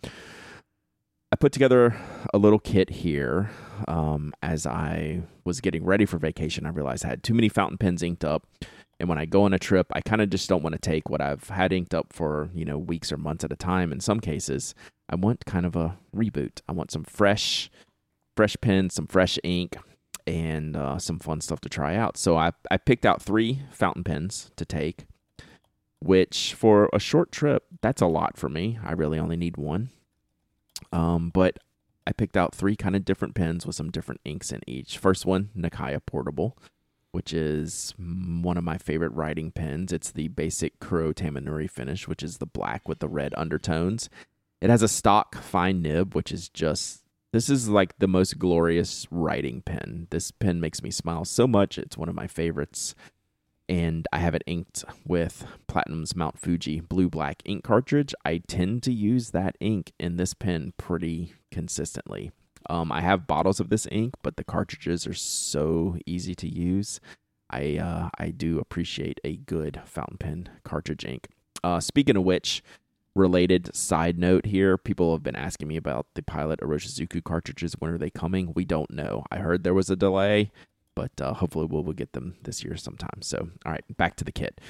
[1.30, 1.96] I put together
[2.32, 3.50] a little kit here.
[3.86, 7.76] Um, as I was getting ready for vacation, I realized I had too many fountain
[7.76, 8.46] pens inked up.
[8.98, 11.10] And when I go on a trip, I kind of just don't want to take
[11.10, 13.92] what I've had inked up for, you know, weeks or months at a time.
[13.92, 14.74] In some cases,
[15.10, 16.60] I want kind of a reboot.
[16.68, 17.70] I want some fresh,
[18.36, 19.76] fresh pens, some fresh ink,
[20.26, 22.16] and uh, some fun stuff to try out.
[22.16, 25.06] So I, I picked out three fountain pens to take,
[26.00, 28.78] which for a short trip, that's a lot for me.
[28.82, 29.90] I really only need one.
[30.90, 31.58] Um, but
[32.06, 34.98] I picked out three kind of different pens with some different inks in each.
[34.98, 36.56] First one, Nakaya Portable,
[37.16, 39.90] which is one of my favorite writing pens.
[39.90, 44.10] It's the basic Kuro Tamenuri finish, which is the black with the red undertones.
[44.60, 49.06] It has a stock fine nib, which is just this is like the most glorious
[49.10, 50.08] writing pen.
[50.10, 51.78] This pen makes me smile so much.
[51.78, 52.94] It's one of my favorites.
[53.66, 58.14] And I have it inked with Platinum's Mount Fuji blue black ink cartridge.
[58.26, 62.30] I tend to use that ink in this pen pretty consistently.
[62.68, 67.00] Um, I have bottles of this ink, but the cartridges are so easy to use.
[67.50, 71.28] I uh, I do appreciate a good fountain pen cartridge ink.
[71.62, 72.62] Uh, speaking of which,
[73.14, 77.74] related side note here, people have been asking me about the Pilot Iroshizuku cartridges.
[77.78, 78.52] When are they coming?
[78.54, 79.24] We don't know.
[79.30, 80.50] I heard there was a delay,
[80.94, 83.22] but uh, hopefully we'll, we'll get them this year sometime.
[83.22, 84.60] So, all right, back to the kit.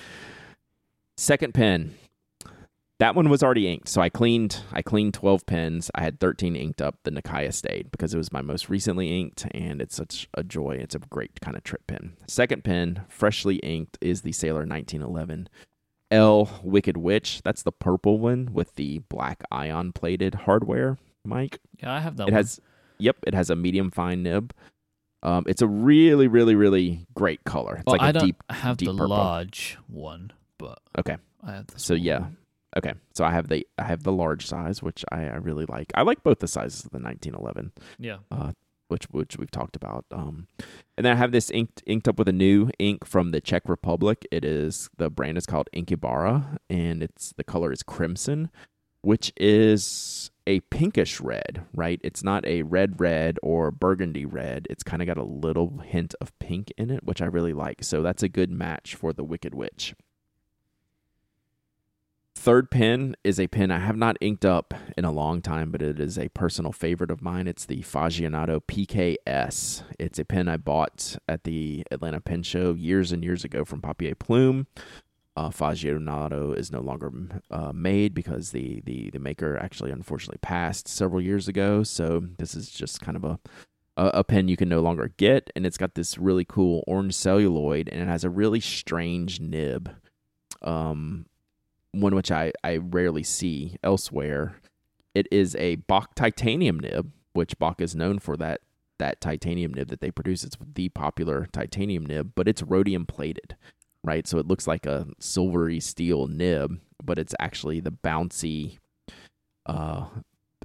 [1.16, 1.94] Second pen.
[2.98, 4.62] That one was already inked, so I cleaned.
[4.72, 5.90] I cleaned twelve pens.
[5.94, 6.96] I had thirteen inked up.
[7.04, 10.78] The Nakaya stayed because it was my most recently inked, and it's such a joy.
[10.80, 12.16] It's a great kind of trip pen.
[12.26, 15.48] Second pen, freshly inked, is the Sailor 1911
[16.10, 17.42] L Wicked Witch.
[17.44, 20.96] That's the purple one with the black ion plated hardware.
[21.28, 22.34] Myke, Yeah, I have that it one.
[22.34, 22.60] has.
[22.98, 24.54] Yep, it has a medium fine nib.
[25.22, 27.76] Um, it's a really, really, really great color.
[27.76, 28.42] It's Well, like I a don't deep.
[28.48, 29.08] have deep the purple.
[29.08, 32.36] large one, but Okay, I have so small yeah, one.
[32.76, 32.92] Okay.
[33.14, 35.90] So I have the I have the large size, which I, I really like.
[35.94, 37.72] I like both the sizes of the 1911.
[37.98, 38.18] yeah.
[38.88, 40.04] which which we've talked about.
[40.10, 40.46] Um,
[40.96, 43.68] and then I have this inked inked up with a new ink from the Czech
[43.68, 44.26] Republic.
[44.30, 48.50] It is the brand is called Inkebara, and it's the color is crimson,
[49.02, 51.64] which is a pinkish red.
[51.74, 54.66] Right, it's not a red red or burgundy red.
[54.70, 57.82] It's kind of got a little hint of pink in it, which I really like.
[57.82, 59.94] So that's a good match for the Wicked Witch.
[62.46, 65.82] Third pen is a pen I have not inked up in a long time, but
[65.82, 67.48] it is a personal favorite of mine.
[67.48, 69.82] It's the Faggionato PKS.
[69.98, 73.82] It's a pen I bought at the Atlanta Pen Show years and years ago from
[73.82, 74.68] Papier Plume.
[75.36, 77.12] Uh, is no longer
[77.50, 81.82] uh, made because the, the, the maker actually unfortunately passed several years ago.
[81.82, 83.40] So this is just kind of a
[83.96, 87.14] a, a pen you can no longer get, and it's got this really cool orange
[87.14, 89.90] celluloid, and it has a really strange nib.
[90.62, 91.26] Um,
[92.00, 94.56] one which I, I rarely see elsewhere.
[95.14, 98.60] It is a Bock titanium nib, which Bock is known for that
[98.98, 100.42] that titanium nib that they produce.
[100.44, 103.56] It's the popular titanium nib, but it's rhodium plated,
[104.02, 104.26] right?
[104.26, 108.78] So it looks like a silvery steel nib, but it's actually the bouncy
[109.66, 110.06] uh,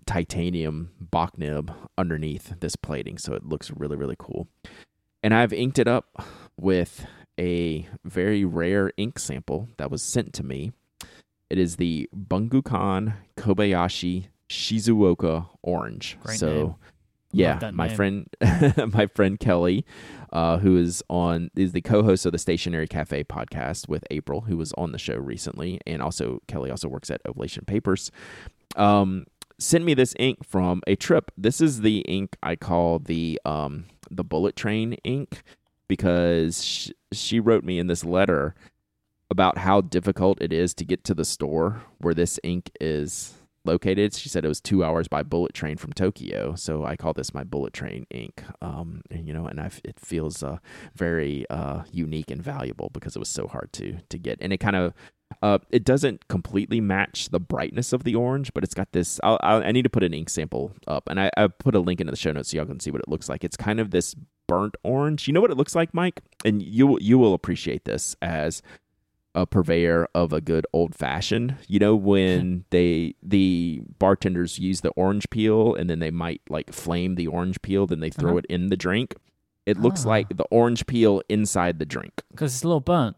[0.06, 3.18] titanium Bock nib underneath this plating.
[3.18, 4.48] So it looks really, really cool.
[5.24, 6.26] And I've inked it up
[6.58, 7.06] with
[7.40, 10.72] a very rare ink sample that was sent to me.
[11.52, 16.18] It is the Bungukan Kobayashi Shizuoka Orange.
[16.24, 16.76] Great so, name.
[17.34, 17.96] yeah, my name.
[17.98, 18.30] friend,
[18.94, 19.86] my friend Kelly,
[20.32, 24.56] uh, who is on is the co-host of the Stationary Cafe podcast with April, who
[24.56, 28.12] was on the show recently, and also Kelly also works at Oblation Papers.
[28.78, 29.26] Um,
[29.60, 31.32] sent me this ink from a trip.
[31.38, 35.44] This is the ink I call the um the bullet train ink
[35.90, 38.56] because she, she wrote me in this letter
[39.32, 44.14] about how difficult it is to get to the store where this ink is located.
[44.14, 46.54] She said it was two hours by bullet train from Tokyo.
[46.56, 48.44] So I call this my bullet train ink.
[48.62, 50.58] Um, and, you know, and I it feels uh,
[50.96, 54.38] very uh, unique and valuable because it was so hard to to get.
[54.42, 54.94] And it kind of
[55.42, 59.18] uh, it doesn't completely match the brightness of the orange, but it's got this.
[59.24, 61.80] I'll, I'll, I need to put an ink sample up, and I, I put a
[61.80, 63.46] link into the show notes so y'all can see what it looks like.
[63.46, 64.14] It's kind of this
[64.48, 65.28] burnt orange.
[65.28, 68.62] You know what it looks like, Myke, and you you will appreciate this as
[69.34, 71.56] a purveyor of a good old fashioned.
[71.68, 76.74] You know when they the bartenders use the orange peel and then they might like
[76.74, 78.38] flame the orange peel, then they throw Uh-huh.
[78.40, 79.16] it in the drink.
[79.66, 80.10] It looks Ah.
[80.10, 82.24] like the orange peel inside the drink.
[82.32, 83.16] Because it's a little burnt.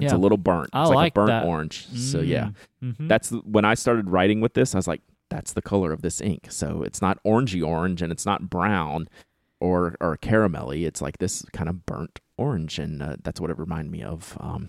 [0.00, 0.16] It's Yeah.
[0.16, 0.70] a little burnt.
[0.72, 1.44] I it's like, like a burnt that.
[1.46, 1.86] orange.
[1.88, 2.50] So yeah,
[2.82, 3.08] Mhm.
[3.08, 4.74] that's when I started writing with this.
[4.74, 6.46] I was like, that's the color of this ink.
[6.50, 9.08] So it's not orangey orange and it's not brown
[9.60, 10.86] or or caramelly.
[10.86, 14.36] It's like this kind of burnt orange, and uh, that's what it reminded me of.
[14.40, 14.68] Um,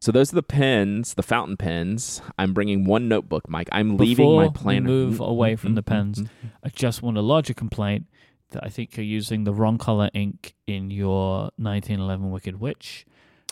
[0.00, 2.22] so those are the pens, the fountain pens.
[2.38, 3.68] I'm bringing one notebook, Myke.
[3.72, 4.88] I'm leaving Before my we planner.
[4.88, 6.50] move away from the Mm, mm, pens, mm, mm.
[6.64, 8.06] I just want to lodge a complaint
[8.50, 13.06] that I think you're using the wrong color ink in your 1911 Wicked Witch.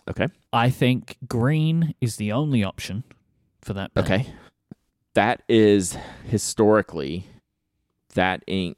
[0.09, 0.29] Okay.
[0.53, 3.05] I think green is the only option
[3.61, 3.95] for that.
[3.95, 4.05] Pen.
[4.05, 4.27] Okay.
[5.15, 7.27] That is historically
[8.15, 8.77] that ink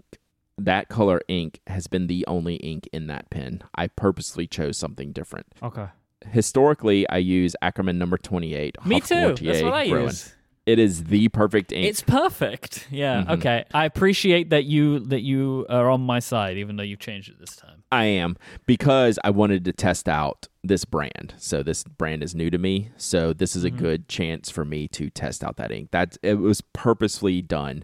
[0.58, 3.62] that color ink has been the only ink in that pen.
[3.74, 5.46] I purposely chose something different.
[5.62, 5.86] Okay.
[6.26, 8.76] Historically, I use Akkerman number 28.
[8.84, 9.34] Me Huff too.
[9.46, 10.06] That's what I Rowan.
[10.06, 10.34] use.
[10.66, 11.86] It is the perfect ink.
[11.86, 12.86] It's perfect.
[12.90, 13.24] Yeah.
[13.24, 13.30] Mhm.
[13.38, 13.64] Okay.
[13.72, 17.40] I appreciate that you that you are on my side, even though you've changed it
[17.40, 17.82] this time.
[17.90, 21.34] I am because I wanted to test out this brand.
[21.38, 22.90] So this brand is new to me.
[22.98, 23.78] So this is a Mhm.
[23.78, 25.90] good chance for me to test out that ink.
[25.90, 27.82] That it was purposefully done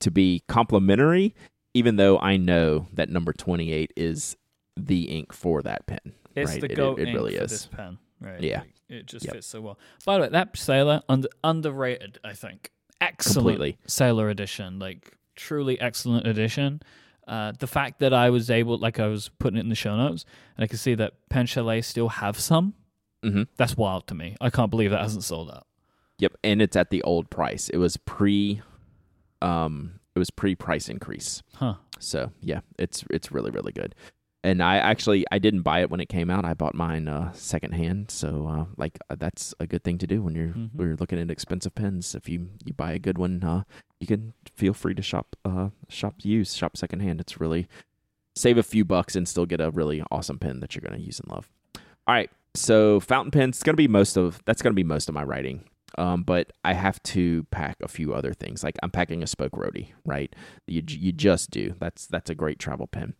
[0.00, 1.34] to be complimentary,
[1.72, 4.36] even though I know that number twenty eight is
[4.76, 6.12] the ink for that pen.
[6.36, 6.60] It's right?
[6.60, 7.50] the It- it- goat it ink really for is.
[7.50, 7.98] this pen.
[8.20, 8.40] Right.
[8.40, 8.62] Yeah.
[8.88, 9.34] It just Yep.
[9.34, 9.78] fits so well.
[10.04, 12.18] By the way, that sailor under underrated.
[12.24, 12.70] I think
[13.00, 13.78] excellent Completely.
[13.86, 14.78] sailor edition.
[14.78, 16.80] Like truly excellent edition.
[17.26, 19.96] Uh, the fact that I was able, like I was putting it in the show
[19.96, 20.24] notes,
[20.56, 22.74] and I could see that Pen Chalet still have some.
[23.22, 24.36] hmm That's wild to me.
[24.40, 25.66] I can't believe that hasn't sold out.
[26.18, 27.68] Yep, and it's at the old price.
[27.68, 28.62] It was pre,
[29.42, 31.42] um, it was pre price increase.
[31.54, 31.74] Huh.
[31.98, 33.94] So yeah, it's it's really really good.
[34.46, 36.44] And I actually I didn't buy it when it came out.
[36.44, 38.10] I bought mine uh, secondhand.
[38.12, 40.70] So uh, like uh, that's a good thing to do when you're Mhm.
[40.72, 42.14] when you're looking at expensive pens.
[42.14, 43.64] If you you buy a good one, uh,
[44.00, 47.20] you can feel free to shop uh shop used shop secondhand.
[47.20, 47.66] It's really
[48.36, 51.18] save a few bucks and still get a really awesome pen that you're gonna use
[51.18, 51.50] and love.
[52.06, 53.56] All right, so fountain pens.
[53.56, 55.64] It's gonna be most of that's gonna be most of my writing.
[55.98, 58.62] Um, but I have to pack a few other things.
[58.62, 60.32] Like I'm packing a spoke roadie, right?
[60.68, 61.74] You you just do.
[61.80, 63.14] That's that's a great travel pen.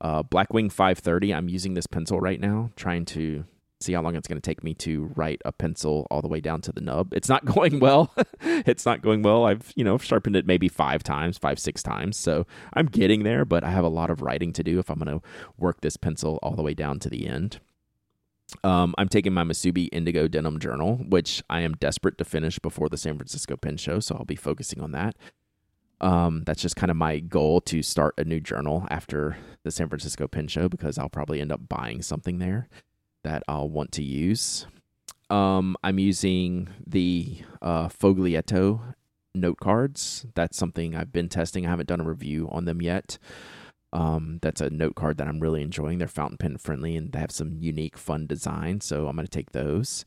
[0.00, 1.34] Uh, Blackwing 530.
[1.34, 3.44] I'm using this pencil right now, trying to
[3.80, 6.40] see how long it's going to take me to write a pencil all the way
[6.40, 7.12] down to the nub.
[7.12, 8.12] It's not going well.
[8.40, 9.44] it's not going well.
[9.44, 12.16] I've, you know, sharpened it maybe five times, five, six times.
[12.16, 14.98] So I'm getting there, but I have a lot of writing to do if I'm
[14.98, 15.26] going to
[15.56, 17.60] work this pencil all the way down to the end.
[18.64, 22.88] Um, I'm taking my Musubi Indigo Denim Journal, which I am desperate to finish before
[22.88, 25.16] the San Francisco Pen Show, so I'll be focusing on that.
[26.00, 29.88] Um, that's just kind of my goal to start a new journal after the San
[29.88, 32.68] Francisco Pen Show because I'll probably end up buying something there
[33.24, 34.66] that I'll want to use.
[35.30, 38.94] Um, I'm using the uh, Foglietto
[39.34, 40.24] note cards.
[40.34, 41.66] That's something I've been testing.
[41.66, 43.18] I haven't done a review on them yet.
[43.92, 45.98] Um, that's a note card that I'm really enjoying.
[45.98, 48.80] They're fountain pen friendly and they have some unique, fun design.
[48.80, 50.04] So I'm going to take those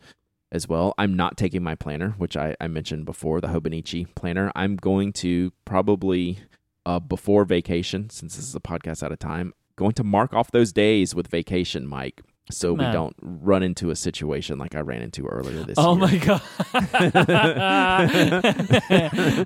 [0.51, 0.93] as well.
[0.97, 4.51] I'm not taking my planner, which I, I mentioned before, the Hobonichi planner.
[4.55, 6.39] I'm going to probably
[6.85, 10.51] uh, before vacation, since this is a podcast out of time, going to mark off
[10.51, 12.87] those days with vacation, Myke so Man.
[12.87, 16.01] we don't run into a situation like I ran into earlier this Oh year.
[16.01, 16.41] my god.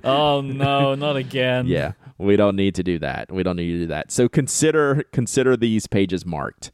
[0.04, 1.66] oh no, not again.
[1.66, 3.30] Yeah, we don't need to do that.
[3.30, 4.10] We don't need to do that.
[4.10, 6.70] So consider consider these pages marked.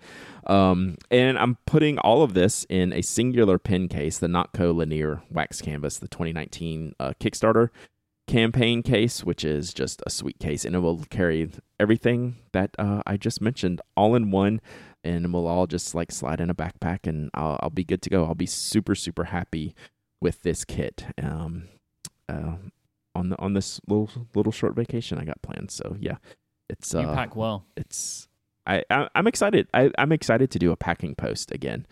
[0.47, 5.23] Um, and I'm putting all of this in a singular pen case, the Notco Lanier
[5.31, 7.69] Wax Canvas, the 2019 uh, Kickstarter
[8.27, 13.03] campaign case, which is just a sweet case, and it will carry everything that uh,
[13.07, 14.61] I just mentioned all in one,
[15.05, 18.11] and we'll all just like slide in a backpack, and I'll, I'll be good to
[18.11, 18.25] go.
[18.25, 19.75] I'll be super super happy
[20.21, 21.07] with this kit.
[21.23, 21.69] Um,
[22.29, 22.55] uh,
[23.15, 25.71] on the on this little little short vacation I got planned.
[25.71, 26.17] So yeah,
[26.71, 27.67] it's You uh, pack well.
[27.77, 28.29] it's
[28.67, 29.69] I, I I'm excited.
[29.75, 31.87] I, I'm excited to do a packing post again.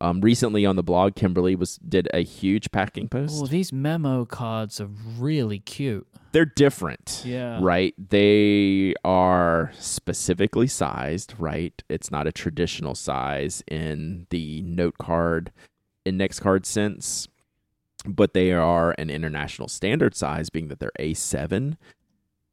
[0.00, 3.40] Um, recently on the blog, Kimberly was did a huge packing post.
[3.40, 6.08] Oh, these memo cards are really cute.
[6.32, 7.58] They're different, Yeah.
[7.62, 7.94] right?
[7.96, 11.80] They are specifically sized, right?
[11.88, 15.52] It's not a traditional size in the note card,
[16.04, 17.28] index card sense,
[18.04, 21.76] but they are an international standard size, being that they're A7.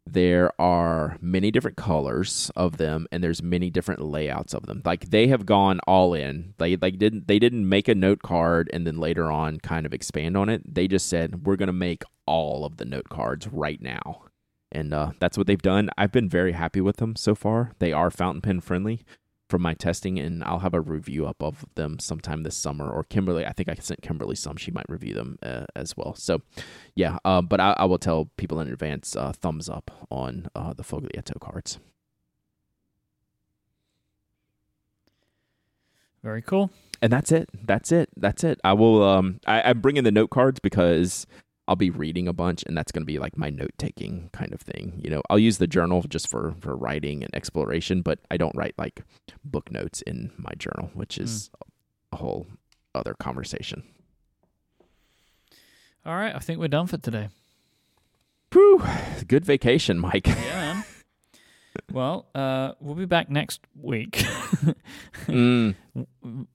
[0.05, 4.81] There are many different colors of them, and there's many different layouts of them.
[4.83, 6.55] Like they have gone all in.
[6.57, 9.93] They like didn't they didn't make a note card and then later on kind of
[9.93, 10.73] expand on it.
[10.73, 14.23] They just said we're gonna make all of the note cards right now,
[14.71, 15.89] and uh, that's what they've done.
[15.97, 17.73] I've been very happy with them so far.
[17.79, 19.03] They are fountain pen friendly
[19.49, 22.89] from my testing, and I'll have a review up of them sometime this summer.
[22.89, 24.55] Or Kimberly, I think I sent Kimberly some.
[24.55, 26.13] She might review them uh, as well.
[26.13, 26.41] So,
[26.95, 27.17] yeah.
[27.25, 29.15] Uh, but I, I will tell people in advance.
[29.15, 31.79] Uh, thumbs up on uh, the Foglietto cards.
[36.23, 36.69] Very cool.
[37.01, 37.49] And that's it.
[37.53, 38.09] That's it.
[38.15, 38.59] That's it.
[38.63, 39.01] I will.
[39.03, 41.25] Um, I, I'm bringing the note cards because
[41.69, 44.51] I'll be reading a bunch, and that's going to be like my note taking kind
[44.53, 44.99] of thing.
[45.03, 48.55] You know, I'll use the journal just for for writing and exploration, but I don't
[48.55, 49.03] write like
[49.45, 51.51] book notes in my journal, which is
[52.11, 52.47] a whole
[52.95, 53.83] other conversation.
[56.03, 57.29] All right, I think we're done for today.
[58.51, 58.83] Whew,
[59.27, 60.25] good vacation, Myke.
[60.25, 60.81] Yeah.
[61.91, 64.25] well, uh, we'll be back next week.
[65.27, 65.75] Mm,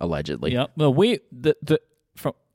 [0.00, 0.52] allegedly.
[0.52, 0.66] Yeah.
[0.76, 1.80] Well, we the the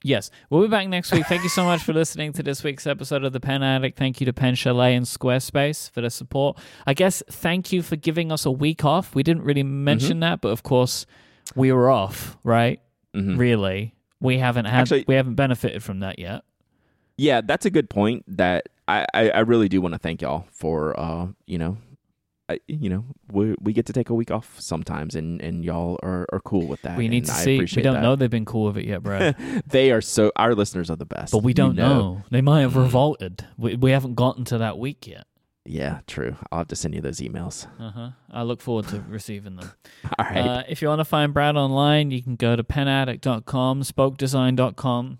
[0.03, 1.25] yes, we'll be back next week.
[1.27, 3.97] Thank you so much for listening to this week's episode of the Pen Addict.
[3.97, 6.57] Thank you to Pen Chalet and Squarespace for the support.
[6.87, 9.13] I guess thank you for giving us a week off.
[9.15, 10.19] We didn't really mention Mm-hmm.
[10.21, 11.05] that, but of course
[11.55, 12.79] we were off, right?
[13.15, 13.37] Mhm.
[13.37, 16.43] Really, we haven't had Actually- we haven't benefited from that yet.
[17.17, 18.23] Yeah, that's a good point.
[18.37, 21.77] That I, I, I really do want to thank y'all for uh, you know,
[22.49, 25.99] I, you know, we we get to take a week off sometimes, and and y'all
[26.01, 26.97] are, are cool with that.
[26.97, 27.59] We need to I see.
[27.59, 28.01] We don't that.
[28.01, 29.35] know they've been cool with it yet, Brad.
[29.67, 30.31] They are so.
[30.35, 32.23] Our listeners are the best, but we don't know.
[32.31, 33.45] They might have revolted.
[33.57, 35.27] We, we haven't gotten to that week yet.
[35.65, 36.35] Yeah, true.
[36.51, 37.67] I'll have to send you those emails.
[37.79, 38.09] Uh huh.
[38.31, 39.71] I look forward to receiving them.
[40.17, 40.37] All right.
[40.37, 45.19] Uh, if you want to find Brad online, you can go to penaddict.com, spokedesign.com,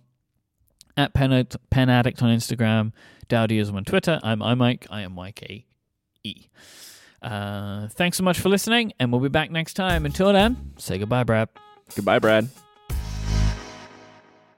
[0.98, 2.94] at pen, pen addict on Instagram,
[3.28, 4.20] Dowdyism on Twitter.
[4.24, 4.88] I'm iMyke.
[4.90, 5.44] I am Mike
[6.24, 6.50] E.
[7.22, 10.06] Uh, thanks so much for listening, and we'll be back next time.
[10.06, 11.50] Until then, say goodbye, Brad.
[11.96, 12.50] Goodbye, Brad.